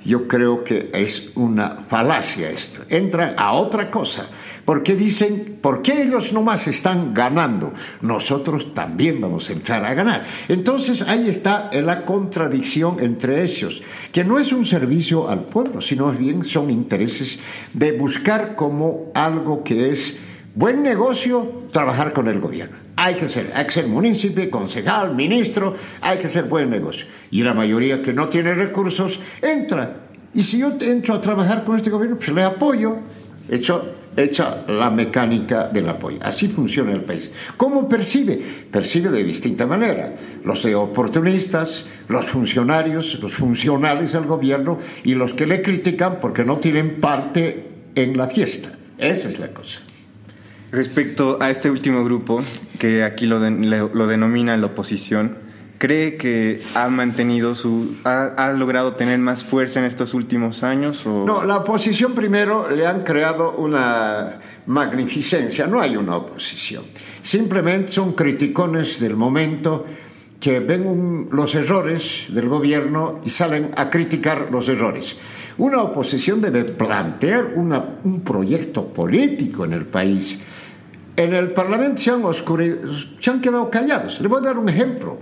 yo 0.04 0.26
creo 0.26 0.64
que 0.64 0.90
es 0.94 1.32
una 1.34 1.70
falacia 1.88 2.50
esto. 2.50 2.80
Entran 2.88 3.34
a 3.36 3.52
otra 3.52 3.90
cosa. 3.90 4.26
Porque 4.64 4.94
dicen, 4.94 5.58
¿por 5.60 5.82
qué 5.82 6.02
ellos 6.02 6.32
nomás 6.32 6.66
están 6.66 7.12
ganando? 7.12 7.72
Nosotros 8.00 8.72
también 8.72 9.20
vamos 9.20 9.50
a 9.50 9.52
entrar 9.52 9.84
a 9.84 9.94
ganar. 9.94 10.24
Entonces 10.48 11.02
ahí 11.02 11.28
está 11.28 11.70
la 11.72 12.04
contradicción 12.04 12.98
entre 13.00 13.42
ellos, 13.42 13.82
que 14.12 14.24
no 14.24 14.38
es 14.38 14.52
un 14.52 14.64
servicio 14.64 15.28
al 15.28 15.44
pueblo, 15.44 15.82
sino 15.82 16.12
bien 16.12 16.44
son 16.44 16.70
intereses 16.70 17.38
de 17.72 17.92
buscar 17.92 18.54
como 18.54 19.10
algo 19.14 19.64
que 19.64 19.90
es 19.90 20.18
buen 20.54 20.82
negocio 20.82 21.64
trabajar 21.70 22.12
con 22.12 22.28
el 22.28 22.40
gobierno. 22.40 22.79
Hay 22.96 23.14
que 23.14 23.28
ser, 23.28 23.50
hay 23.54 23.64
que 23.64 23.72
ser 23.72 23.86
municipio, 23.86 24.50
concejal, 24.50 25.14
ministro, 25.14 25.74
hay 26.00 26.18
que 26.18 26.28
ser 26.28 26.44
buen 26.44 26.70
negocio. 26.70 27.06
Y 27.30 27.42
la 27.42 27.54
mayoría 27.54 28.02
que 28.02 28.12
no 28.12 28.28
tiene 28.28 28.52
recursos 28.54 29.20
entra. 29.40 30.08
Y 30.34 30.42
si 30.42 30.58
yo 30.58 30.72
entro 30.80 31.14
a 31.14 31.20
trabajar 31.20 31.64
con 31.64 31.76
este 31.76 31.90
gobierno, 31.90 32.16
pues 32.16 32.32
le 32.32 32.42
apoyo. 32.42 32.96
Hecho, 33.48 33.94
hecha 34.16 34.64
la 34.68 34.90
mecánica 34.90 35.68
del 35.68 35.88
apoyo. 35.88 36.18
Así 36.22 36.48
funciona 36.48 36.92
el 36.92 37.02
país. 37.02 37.30
¿Cómo 37.56 37.88
percibe? 37.88 38.40
Percibe 38.70 39.10
de 39.10 39.24
distinta 39.24 39.66
manera. 39.66 40.14
Los 40.44 40.64
oportunistas, 40.66 41.86
los 42.08 42.26
funcionarios, 42.26 43.18
los 43.20 43.34
funcionales 43.34 44.14
al 44.14 44.26
gobierno 44.26 44.78
y 45.04 45.14
los 45.14 45.34
que 45.34 45.46
le 45.46 45.62
critican 45.62 46.18
porque 46.20 46.44
no 46.44 46.58
tienen 46.58 46.98
parte 46.98 47.70
en 47.94 48.16
la 48.16 48.28
fiesta. 48.28 48.70
Esa 48.98 49.28
es 49.28 49.38
la 49.38 49.48
cosa. 49.48 49.80
Respecto 50.72 51.38
a 51.40 51.50
este 51.50 51.70
último 51.70 52.04
grupo, 52.04 52.42
que 52.78 53.02
aquí 53.02 53.26
lo, 53.26 53.38
lo 53.40 54.06
denomina 54.06 54.56
la 54.56 54.66
oposición, 54.66 55.36
¿cree 55.78 56.16
que 56.16 56.60
ha 56.76 56.88
mantenido 56.90 57.56
su. 57.56 57.96
Ha, 58.04 58.52
logrado 58.56 58.94
tener 58.94 59.18
más 59.18 59.42
fuerza 59.42 59.80
en 59.80 59.86
estos 59.86 60.14
últimos 60.14 60.62
años? 60.62 61.04
O... 61.06 61.24
No, 61.26 61.44
la 61.44 61.56
oposición 61.56 62.14
primero 62.14 62.70
le 62.70 62.86
han 62.86 63.02
creado 63.02 63.56
una 63.56 64.38
magnificencia, 64.66 65.66
no 65.66 65.80
hay 65.80 65.96
una 65.96 66.16
oposición. 66.16 66.84
Simplemente 67.20 67.90
son 67.90 68.12
criticones 68.12 69.00
del 69.00 69.16
momento 69.16 69.86
que 70.38 70.60
ven 70.60 71.28
los 71.32 71.54
errores 71.54 72.28
del 72.30 72.48
gobierno 72.48 73.20
y 73.24 73.30
salen 73.30 73.70
a 73.76 73.90
criticar 73.90 74.48
los 74.50 74.68
errores. 74.68 75.16
Una 75.58 75.82
oposición 75.82 76.40
debe 76.40 76.64
plantear 76.64 77.52
un 77.56 78.20
proyecto 78.24 78.86
político 78.86 79.64
en 79.64 79.72
el 79.72 79.84
país 79.84 80.38
en 81.24 81.34
el 81.34 81.52
Parlamento 81.52 82.00
se 82.00 82.10
han, 82.10 82.22
se 83.18 83.30
han 83.30 83.40
quedado 83.40 83.70
callados. 83.70 84.20
Le 84.20 84.28
voy 84.28 84.40
a 84.40 84.46
dar 84.46 84.58
un 84.58 84.68
ejemplo. 84.68 85.18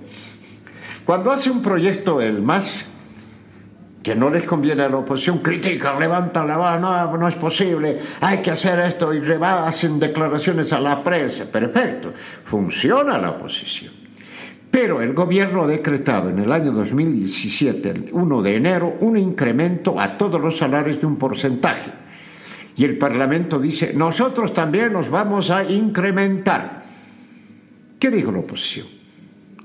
Cuando 1.05 1.33
hace 1.33 1.51
un 1.51 1.63
proyecto 1.63 2.21
el 2.21 2.43
MAS, 2.43 2.85
que 4.03 4.15
no 4.15 4.31
les 4.31 4.45
conviene 4.45 4.83
a 4.85 4.89
la 4.89 4.99
oposición, 4.99 5.39
critican, 5.39 5.99
levantan 5.99 6.47
la 6.47 6.57
mano, 6.57 7.11
no, 7.11 7.17
no 7.17 7.29
es 7.29 7.35
posible, 7.35 7.99
hay 8.21 8.39
que 8.39 8.51
hacer 8.51 8.79
esto 8.81 9.13
y 9.13 9.21
hacen 9.41 9.99
declaraciones 9.99 10.73
a 10.73 10.81
la 10.81 11.03
prensa. 11.03 11.47
Perfecto, 11.47 12.13
funciona 12.45 13.19
la 13.19 13.31
oposición. 13.31 13.93
Pero 14.71 15.01
el 15.01 15.15
gobierno 15.15 15.63
ha 15.63 15.67
decretado 15.67 16.29
en 16.29 16.39
el 16.39 16.53
año 16.53 16.73
2017, 16.73 17.91
el 17.91 18.09
1 18.13 18.43
de 18.43 18.55
enero, 18.55 18.97
un 19.01 19.17
incremento 19.17 19.99
a 19.99 20.17
todos 20.17 20.41
los 20.41 20.59
salarios 20.59 21.01
de 21.01 21.07
un 21.07 21.17
porcentaje 21.17 22.08
y 22.79 22.85
el 22.85 22.97
Parlamento 22.97 23.59
dice, 23.59 23.93
nosotros 23.93 24.55
también 24.55 24.93
nos 24.93 25.11
vamos 25.11 25.51
a 25.51 25.65
incrementar. 25.65 26.85
¿Qué 27.99 28.09
dijo 28.09 28.31
la 28.31 28.39
oposición? 28.39 28.87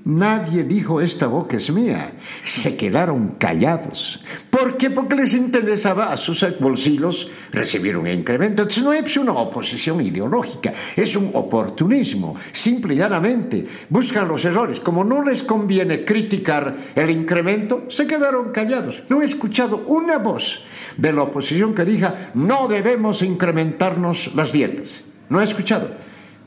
Nadie 0.04 0.64
dijo 0.64 1.00
esta 1.00 1.28
boca 1.28 1.56
es 1.56 1.72
mía. 1.72 2.12
Se 2.42 2.76
quedaron 2.76 3.36
callados. 3.38 4.22
¿Por 4.64 4.72
¿Por 4.74 4.78
qué? 4.78 4.88
Porque 4.88 5.14
les 5.14 5.34
interesaba 5.34 6.10
a 6.10 6.16
sus 6.16 6.42
bolsillos 6.58 7.30
recibir 7.52 7.98
un 7.98 8.08
incremento. 8.08 8.62
Entonces 8.62 8.82
no 8.82 8.94
es 8.94 9.16
una 9.18 9.32
oposición 9.32 10.00
ideológica, 10.00 10.72
es 10.96 11.14
un 11.16 11.30
oportunismo, 11.34 12.34
simple 12.50 12.94
y 12.94 12.96
llanamente. 12.96 13.66
Buscan 13.90 14.26
los 14.26 14.42
errores. 14.46 14.80
Como 14.80 15.04
no 15.04 15.22
les 15.22 15.42
conviene 15.42 16.02
criticar 16.02 16.74
el 16.94 17.10
incremento, 17.10 17.84
se 17.88 18.06
quedaron 18.06 18.52
callados. 18.52 19.02
No 19.10 19.20
he 19.20 19.26
escuchado 19.26 19.84
una 19.86 20.16
voz 20.16 20.62
de 20.96 21.12
la 21.12 21.24
oposición 21.24 21.74
que 21.74 21.84
diga 21.84 22.30
no 22.32 22.66
debemos 22.66 23.20
incrementarnos 23.20 24.34
las 24.34 24.50
dietas. 24.50 25.04
No 25.28 25.42
he 25.42 25.44
escuchado 25.44 25.90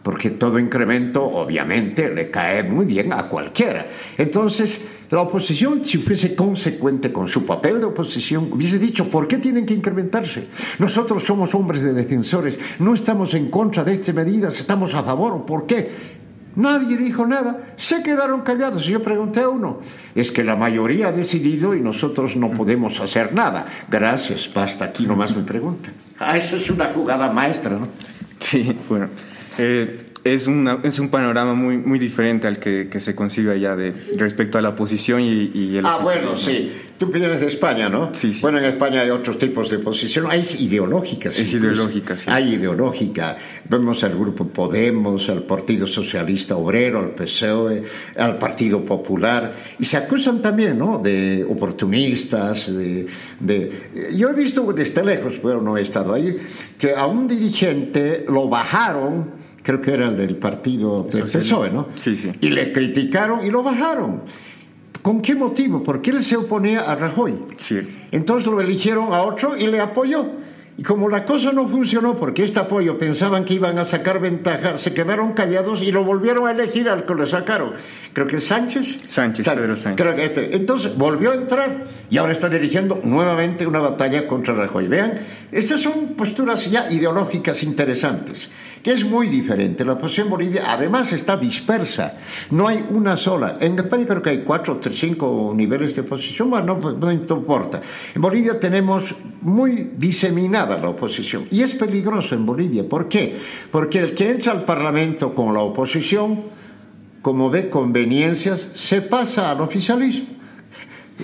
porque 0.07 0.29
todo 0.29 0.57
incremento 0.57 1.21
obviamente 1.21 2.09
le 2.09 2.31
cae 2.31 2.63
muy 2.63 2.85
bien 2.85 3.11
a 3.11 3.23
cualquiera. 3.23 3.87
Entonces, 4.17 4.81
la 5.09 5.21
oposición, 5.21 5.83
si 5.83 5.97
fuese 5.99 6.35
consecuente 6.35 7.13
con 7.13 7.27
su 7.27 7.45
papel 7.45 7.79
de 7.79 7.85
oposición, 7.85 8.49
hubiese 8.51 8.77
dicho, 8.77 9.09
¿por 9.09 9.27
qué 9.27 9.37
tienen 9.37 9.65
que 9.65 9.73
incrementarse? 9.73 10.47
Nosotros 10.79 11.23
somos 11.23 11.55
hombres 11.55 11.83
de 11.83 11.93
defensores, 11.93 12.59
no 12.79 12.93
estamos 12.93 13.33
en 13.33 13.49
contra 13.49 13.83
de 13.83 13.93
estas 13.93 14.13
medidas, 14.13 14.59
estamos 14.59 14.93
a 14.95 15.03
favor, 15.03 15.45
¿por 15.45 15.65
qué? 15.65 16.17
Nadie 16.57 16.97
dijo 16.97 17.25
nada, 17.27 17.75
se 17.77 18.01
quedaron 18.01 18.41
callados. 18.41 18.83
Yo 18.85 19.03
pregunté 19.03 19.41
a 19.41 19.49
uno, 19.49 19.79
es 20.15 20.31
que 20.31 20.43
la 20.43 20.55
mayoría 20.55 21.09
ha 21.09 21.11
decidido 21.11 21.75
y 21.75 21.81
nosotros 21.81 22.35
no 22.35 22.51
podemos 22.51 22.99
hacer 22.99 23.31
nada. 23.33 23.67
Gracias, 23.89 24.49
basta 24.51 24.85
aquí 24.85 25.05
nomás 25.05 25.35
me 25.35 25.43
preguntan. 25.43 25.93
Ah, 26.17 26.35
eso 26.35 26.55
es 26.55 26.71
una 26.71 26.85
jugada 26.85 27.31
maestra, 27.31 27.77
¿no? 27.77 27.87
Sí, 28.39 28.75
bueno. 28.89 29.09
Eh, 29.59 30.06
es, 30.33 30.47
una, 30.47 30.79
es 30.83 30.99
un 30.99 31.09
panorama 31.09 31.53
muy, 31.53 31.77
muy 31.77 31.99
diferente 31.99 32.47
al 32.47 32.59
que, 32.59 32.89
que 32.89 32.99
se 32.99 33.15
concibe 33.15 33.53
allá 33.53 33.75
de, 33.75 33.93
respecto 34.17 34.57
a 34.57 34.61
la 34.61 34.69
oposición 34.69 35.21
y, 35.21 35.51
y 35.53 35.77
el 35.77 35.85
Ah, 35.85 35.99
bueno, 36.01 36.37
sí. 36.37 36.71
Tú 36.97 37.05
vienes 37.07 37.41
de 37.41 37.47
España, 37.47 37.89
¿no? 37.89 38.09
Sí, 38.13 38.33
sí. 38.33 38.39
Bueno, 38.41 38.57
en 38.57 38.65
España 38.65 39.01
hay 39.01 39.11
otros 39.11 39.37
tipos 39.37 39.69
de 39.69 39.77
oposición. 39.77 40.25
Hay 40.29 40.43
ideológicas. 40.59 41.37
Es 41.37 41.53
ideológica, 41.53 42.17
sí. 42.17 42.23
Hay 42.27 42.55
ideológica. 42.55 43.37
Vemos 43.69 44.03
al 44.03 44.17
grupo 44.17 44.47
Podemos, 44.47 45.29
al 45.29 45.43
Partido 45.43 45.85
Socialista 45.85 46.55
Obrero, 46.55 46.99
al 46.99 47.11
PSOE, 47.11 47.83
al 48.17 48.39
Partido 48.39 48.83
Popular. 48.83 49.53
Y 49.77 49.85
se 49.85 49.97
acusan 49.97 50.41
también, 50.41 50.79
¿no? 50.79 50.97
De 50.97 51.45
oportunistas, 51.47 52.75
de... 52.75 53.05
de... 53.39 53.71
Yo 54.15 54.29
he 54.29 54.33
visto 54.33 54.73
desde 54.73 55.03
lejos, 55.03 55.35
pero 55.41 55.61
no 55.61 55.77
he 55.77 55.81
estado 55.81 56.15
ahí, 56.15 56.35
que 56.79 56.95
a 56.95 57.05
un 57.05 57.27
dirigente 57.27 58.25
lo 58.27 58.49
bajaron 58.49 59.33
creo 59.67 59.81
que 59.81 59.91
era 59.91 60.07
el 60.07 60.15
del 60.15 60.37
partido 60.37 61.05
del 61.11 61.23
PSOE, 61.23 61.69
¿no? 61.71 61.89
Sí, 61.95 62.15
sí. 62.15 62.31
Y 62.39 62.51
le 62.51 62.71
criticaron 62.71 63.45
y 63.45 63.51
lo 63.51 63.63
bajaron. 63.63 64.21
¿Con 65.01 65.21
qué 65.21 65.35
motivo? 65.35 65.83
Porque 65.83 66.11
él 66.11 66.23
se 66.23 66.37
oponía 66.37 66.89
a 66.89 66.95
Rajoy. 66.95 67.35
Sí. 67.57 67.81
Entonces 68.13 68.49
lo 68.49 68.61
eligieron 68.61 69.11
a 69.11 69.23
otro 69.23 69.57
y 69.57 69.67
le 69.67 69.81
apoyó. 69.81 70.25
Y 70.77 70.83
como 70.83 71.09
la 71.09 71.25
cosa 71.25 71.51
no 71.51 71.67
funcionó 71.67 72.15
porque 72.15 72.43
este 72.43 72.59
apoyo 72.59 72.97
pensaban 72.97 73.43
que 73.43 73.55
iban 73.55 73.77
a 73.77 73.83
sacar 73.83 74.21
ventaja, 74.21 74.77
se 74.77 74.93
quedaron 74.93 75.33
callados 75.33 75.81
y 75.81 75.91
lo 75.91 76.05
volvieron 76.05 76.47
a 76.47 76.51
elegir 76.51 76.87
al 76.87 77.03
que 77.03 77.15
lo 77.15 77.25
sacaron. 77.25 77.73
Creo 78.13 78.25
que 78.25 78.37
es 78.37 78.45
Sánchez. 78.45 78.99
Sánchez, 79.07 79.49
Pedro 79.49 79.75
Sánchez. 79.75 80.01
Creo 80.01 80.15
que 80.15 80.23
este. 80.23 80.55
Entonces 80.55 80.95
volvió 80.95 81.31
a 81.31 81.35
entrar 81.35 81.83
y 82.09 82.17
ahora 82.17 82.31
está 82.31 82.47
dirigiendo 82.47 83.01
nuevamente 83.03 83.67
una 83.67 83.79
batalla 83.79 84.27
contra 84.27 84.53
Rajoy. 84.53 84.87
Vean, 84.87 85.15
estas 85.51 85.81
son 85.81 86.13
posturas 86.15 86.71
ya 86.71 86.89
ideológicas 86.89 87.63
interesantes 87.63 88.49
que 88.83 88.91
es 88.91 89.05
muy 89.05 89.27
diferente. 89.27 89.83
La 89.83 89.93
oposición 89.93 90.27
en 90.27 90.31
Bolivia 90.31 90.63
además 90.67 91.11
está 91.13 91.37
dispersa, 91.37 92.17
no 92.51 92.67
hay 92.67 92.85
una 92.89 93.17
sola. 93.17 93.57
En 93.59 93.77
España 93.77 94.05
creo 94.05 94.21
que 94.21 94.29
hay 94.29 94.43
cuatro 94.43 94.79
o 94.79 94.89
cinco 94.91 95.53
niveles 95.55 95.95
de 95.95 96.01
oposición, 96.01 96.49
bueno, 96.49 96.77
no, 96.79 96.91
no 96.93 97.11
importa. 97.11 97.81
En 98.13 98.21
Bolivia 98.21 98.59
tenemos 98.59 99.15
muy 99.41 99.91
diseminada 99.97 100.77
la 100.77 100.89
oposición 100.89 101.47
y 101.51 101.61
es 101.61 101.75
peligroso 101.75 102.35
en 102.35 102.45
Bolivia. 102.45 102.87
¿Por 102.87 103.07
qué? 103.07 103.35
Porque 103.71 103.99
el 103.99 104.13
que 104.13 104.29
entra 104.29 104.51
al 104.51 104.65
Parlamento 104.65 105.33
con 105.33 105.53
la 105.53 105.61
oposición, 105.61 106.41
como 107.21 107.49
ve 107.49 107.69
conveniencias, 107.69 108.69
se 108.73 109.01
pasa 109.01 109.51
al 109.51 109.61
oficialismo. 109.61 110.27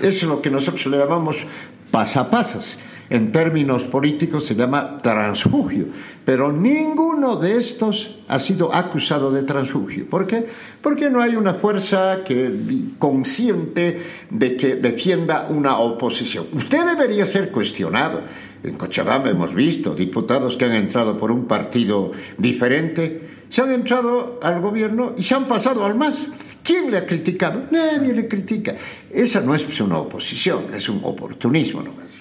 Es 0.01 0.23
lo 0.23 0.41
que 0.41 0.49
nosotros 0.49 0.87
le 0.87 0.97
llamamos 0.97 1.45
pasapasas 1.91 2.79
en 3.13 3.31
términos 3.31 3.83
políticos 3.83 4.43
se 4.43 4.55
llama 4.55 4.97
transfugio, 4.97 5.85
pero 6.25 6.51
ninguno 6.51 7.35
de 7.35 7.57
estos 7.57 8.15
ha 8.27 8.39
sido 8.39 8.73
acusado 8.73 9.31
de 9.31 9.43
transfugio. 9.43 10.09
¿Por 10.09 10.25
qué? 10.25 10.47
Porque 10.81 11.11
no 11.11 11.21
hay 11.21 11.35
una 11.35 11.53
fuerza 11.53 12.23
que 12.25 12.51
consciente 12.97 14.01
de 14.31 14.57
que 14.57 14.77
defienda 14.77 15.45
una 15.47 15.77
oposición. 15.77 16.47
Usted 16.53 16.87
debería 16.87 17.27
ser 17.27 17.51
cuestionado. 17.51 18.21
En 18.63 18.77
Cochabamba 18.77 19.29
hemos 19.29 19.53
visto 19.53 19.93
diputados 19.93 20.57
que 20.57 20.65
han 20.65 20.73
entrado 20.73 21.15
por 21.15 21.29
un 21.29 21.45
partido 21.45 22.11
diferente, 22.39 23.29
se 23.47 23.61
han 23.61 23.73
entrado 23.73 24.39
al 24.41 24.59
gobierno 24.59 25.13
y 25.15 25.21
se 25.21 25.35
han 25.35 25.45
pasado 25.45 25.85
al 25.85 25.93
MAS. 25.93 26.17
¿Quién 26.63 26.89
le 26.89 26.97
ha 26.97 27.05
criticado? 27.05 27.65
Nadie 27.69 28.11
le 28.11 28.27
critica. 28.27 28.73
Esa 29.11 29.39
no 29.39 29.53
es 29.53 29.81
una 29.81 29.99
oposición, 29.99 30.73
es 30.73 30.89
un 30.89 31.01
oportunismo 31.03 31.83
nomás. 31.83 32.12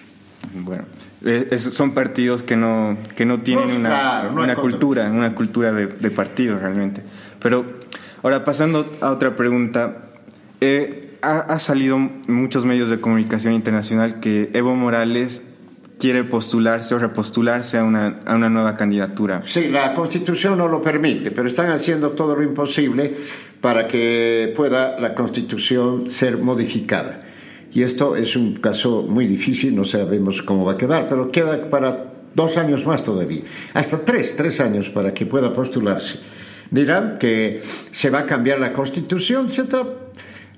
Bueno, 0.55 0.85
eh, 1.25 1.59
son 1.59 1.93
partidos 1.93 2.43
que 2.43 2.57
no, 2.57 2.99
que 3.17 3.25
no 3.25 3.41
tienen 3.41 3.71
una, 3.71 3.89
claro, 3.89 4.33
no 4.33 4.41
hay 4.41 4.45
una 4.45 4.57
cultura, 4.57 5.11
una 5.11 5.35
cultura 5.35 5.73
de, 5.73 5.87
de 5.87 6.11
partido 6.11 6.59
realmente. 6.59 7.03
Pero 7.41 7.65
ahora 8.23 8.45
pasando 8.45 8.91
a 9.01 9.11
otra 9.11 9.37
pregunta, 9.37 10.11
eh, 10.61 11.19
ha, 11.23 11.39
ha 11.39 11.59
salido 11.59 11.99
muchos 11.99 12.65
medios 12.65 12.91
de 12.91 13.01
comunicación 13.01 13.55
internacional 13.55 14.21
que 14.21 14.51
Evo 14.55 14.75
Morales 14.75 15.43
quiere 15.99 16.25
postularse 16.25 16.97
o 16.97 16.99
repostularse 16.99 17.79
a 17.79 17.85
una, 17.85 18.19
a 18.27 18.35
una 18.35 18.49
nueva 18.49 18.75
candidatura. 18.75 19.43
Sí, 19.45 19.69
la 19.69 19.95
Constitución 19.95 20.59
no 20.59 20.67
lo 20.67 20.83
permite, 20.83 21.31
pero 21.31 21.47
están 21.47 21.71
haciendo 21.71 22.11
todo 22.11 22.35
lo 22.35 22.43
imposible 22.43 23.15
para 23.61 23.87
que 23.87 24.53
pueda 24.57 24.99
la 24.99 25.15
Constitución 25.15 26.11
ser 26.11 26.39
modificada. 26.39 27.23
Y 27.75 27.83
esto 27.83 28.17
es 28.17 28.37
un 28.37 28.55
caso 28.57 29.03
muy 29.03 29.27
difícil, 29.27 29.75
no 29.75 29.85
sabemos 29.85 30.43
cómo 30.43 30.65
va 30.65 30.73
a 30.73 30.77
quedar, 30.77 31.09
pero 31.09 31.31
queda 31.31 31.71
para 31.71 32.13
dos 32.35 32.57
años 32.57 32.87
más 32.87 33.03
todavía, 33.03 33.43
hasta 33.75 34.05
tres, 34.05 34.37
tres 34.37 34.61
años 34.61 34.89
para 34.91 35.15
que 35.15 35.27
pueda 35.27 35.53
postularse. 35.53 36.19
Dirán 36.71 37.19
que 37.19 37.61
se 37.91 38.11
va 38.11 38.21
a 38.21 38.27
cambiar 38.27 38.59
la 38.59 38.73
Constitución, 38.73 39.47
etc. 39.47 40.02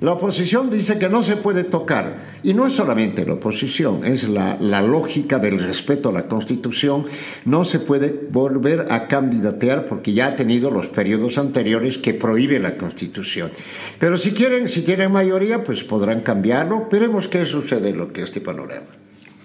La 0.00 0.12
oposición 0.12 0.70
dice 0.70 0.98
que 0.98 1.08
no 1.08 1.22
se 1.22 1.36
puede 1.36 1.64
tocar. 1.64 2.34
Y 2.42 2.52
no 2.52 2.66
es 2.66 2.74
solamente 2.74 3.24
la 3.24 3.34
oposición, 3.34 4.04
es 4.04 4.28
la, 4.28 4.58
la 4.60 4.82
lógica 4.82 5.38
del 5.38 5.58
respeto 5.58 6.10
a 6.10 6.12
la 6.12 6.26
Constitución. 6.26 7.06
No 7.44 7.64
se 7.64 7.78
puede 7.78 8.14
volver 8.30 8.86
a 8.90 9.06
candidatear 9.08 9.86
porque 9.86 10.12
ya 10.12 10.26
ha 10.26 10.36
tenido 10.36 10.70
los 10.70 10.88
periodos 10.88 11.38
anteriores 11.38 11.96
que 11.96 12.12
prohíbe 12.12 12.58
la 12.58 12.74
Constitución. 12.74 13.50
Pero 13.98 14.18
si 14.18 14.32
quieren, 14.32 14.68
si 14.68 14.82
tienen 14.82 15.12
mayoría, 15.12 15.64
pues 15.64 15.84
podrán 15.84 16.20
cambiarlo. 16.20 16.88
Veremos 16.90 17.28
qué 17.28 17.46
sucede 17.46 17.90
en 17.90 17.98
lo 17.98 18.12
que 18.12 18.22
este 18.22 18.40
panorama. 18.40 19.03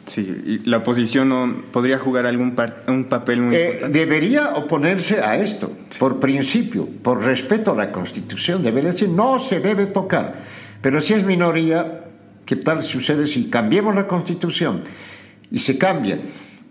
Sí, 0.10 0.22
y 0.63 0.69
la 0.69 0.78
oposición 0.78 1.30
no, 1.30 1.62
podría 1.72 2.00
jugar 2.00 2.26
algún 2.26 2.56
par- 2.56 2.84
un 2.88 3.06
papel 3.06 3.41
muy 3.41 3.56
Eh, 3.56 3.65
importante. 3.65 4.00
debería 4.00 4.56
oponerse 4.56 5.19
a 5.22 5.38
esto, 5.38 5.72
por 6.00 6.19
principio, 6.19 6.88
por 7.04 7.24
respeto 7.24 7.74
a 7.74 7.76
la 7.76 7.91
Constitución. 7.91 8.63
Debería 8.63 8.91
decir, 8.91 9.08
no 9.10 9.38
se 9.38 9.60
debe 9.60 9.86
tocar. 9.86 10.34
Pero 10.82 11.00
si 11.00 11.13
es 11.13 11.24
minoría, 11.24 12.06
¿qué 12.45 12.56
tal 12.56 12.82
sucede 12.82 13.28
si 13.28 13.50
cambiemos 13.52 13.93
la 13.93 14.08
Constitución? 14.08 14.82
Y 15.52 15.60
se 15.60 15.78
cambia. 15.78 16.17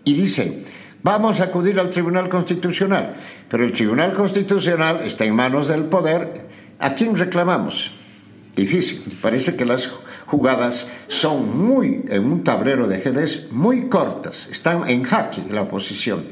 Y 0.03 0.13
dicen, 0.15 0.63
vamos 1.01 1.39
a 1.39 1.45
acudir 1.45 1.79
al 1.79 1.89
Tribunal 1.89 2.27
Constitucional. 2.27 3.13
Pero 3.47 3.63
el 3.63 3.71
Tribunal 3.71 4.11
Constitucional 4.13 4.99
está 5.05 5.23
en 5.23 5.35
manos 5.35 5.69
del 5.69 5.83
poder. 5.83 6.45
¿A 6.79 6.93
quién 6.93 7.15
reclamamos? 7.15 7.93
Difícil. 8.55 9.01
Parece 9.21 9.55
que 9.55 9.65
las 9.65 9.87
jugadas 10.25 10.87
son 11.07 11.57
muy, 11.57 12.01
en 12.09 12.25
un 12.25 12.43
tablero 12.43 12.87
de 12.87 12.97
ajedrez, 12.97 13.47
muy 13.51 13.87
cortas. 13.87 14.47
Están 14.51 14.89
en 14.89 15.03
jaque 15.03 15.41
la 15.49 15.61
oposición. 15.61 16.25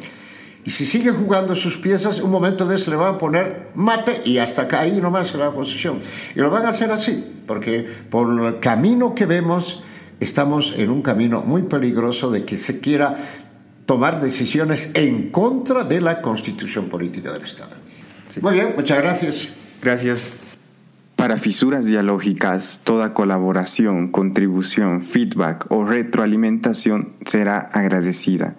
Y 0.66 0.72
si 0.72 0.86
sigue 0.86 1.12
jugando 1.12 1.56
sus 1.56 1.78
piezas, 1.78 2.20
un 2.20 2.30
momento 2.30 2.66
de 2.66 2.76
eso 2.76 2.92
le 2.92 2.98
van 2.98 3.16
a 3.16 3.18
poner 3.18 3.70
mate 3.76 4.22
y 4.26 4.38
hasta 4.38 4.64
acá 4.64 4.82
ahí 4.82 5.00
nomás 5.00 5.34
la 5.36 5.48
oposición. 5.48 6.00
Y 6.36 6.40
lo 6.40 6.50
van 6.50 6.66
a 6.66 6.70
hacer 6.70 6.92
así, 6.92 7.24
porque 7.48 7.88
por 8.10 8.28
el 8.46 8.60
camino 8.60 9.16
que 9.16 9.26
vemos, 9.26 9.82
estamos 10.20 10.74
en 10.76 10.90
un 10.90 11.02
camino 11.02 11.42
muy 11.42 11.64
peligroso 11.64 12.30
de 12.30 12.44
que 12.44 12.58
se 12.58 12.82
quiera 12.82 13.16
tomar 13.86 14.20
decisiones 14.20 14.92
en 14.94 15.30
contra 15.32 15.86
de 15.86 16.02
la 16.02 16.22
constitución 16.22 16.90
política 16.90 17.32
del 17.32 17.44
Estado. 17.44 17.78
Muy 18.42 18.54
bien, 18.54 18.74
muchas 18.76 18.98
gracias. 18.98 19.48
Gracias. 19.82 20.37
Para 21.28 21.40
fisuras 21.40 21.86
dialógicas, 21.86 22.80
toda 22.86 23.14
colaboración, 23.14 24.08
contribución, 24.08 25.02
feedback 25.02 25.66
o 25.70 25.84
retroalimentación 25.84 27.16
será 27.26 27.68
agradecida. 27.74 28.56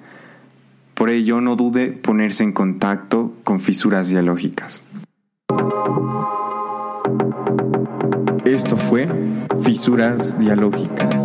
Por 0.92 1.08
ello, 1.08 1.40
no 1.40 1.56
dude 1.56 1.92
ponerse 1.92 2.44
en 2.44 2.52
contacto 2.52 3.32
con 3.42 3.60
fisuras 3.60 4.10
dialógicas. 4.10 4.82
Esto 8.44 8.76
fue 8.76 9.08
Fisuras 9.62 10.38
Dialógicas. 10.38 11.24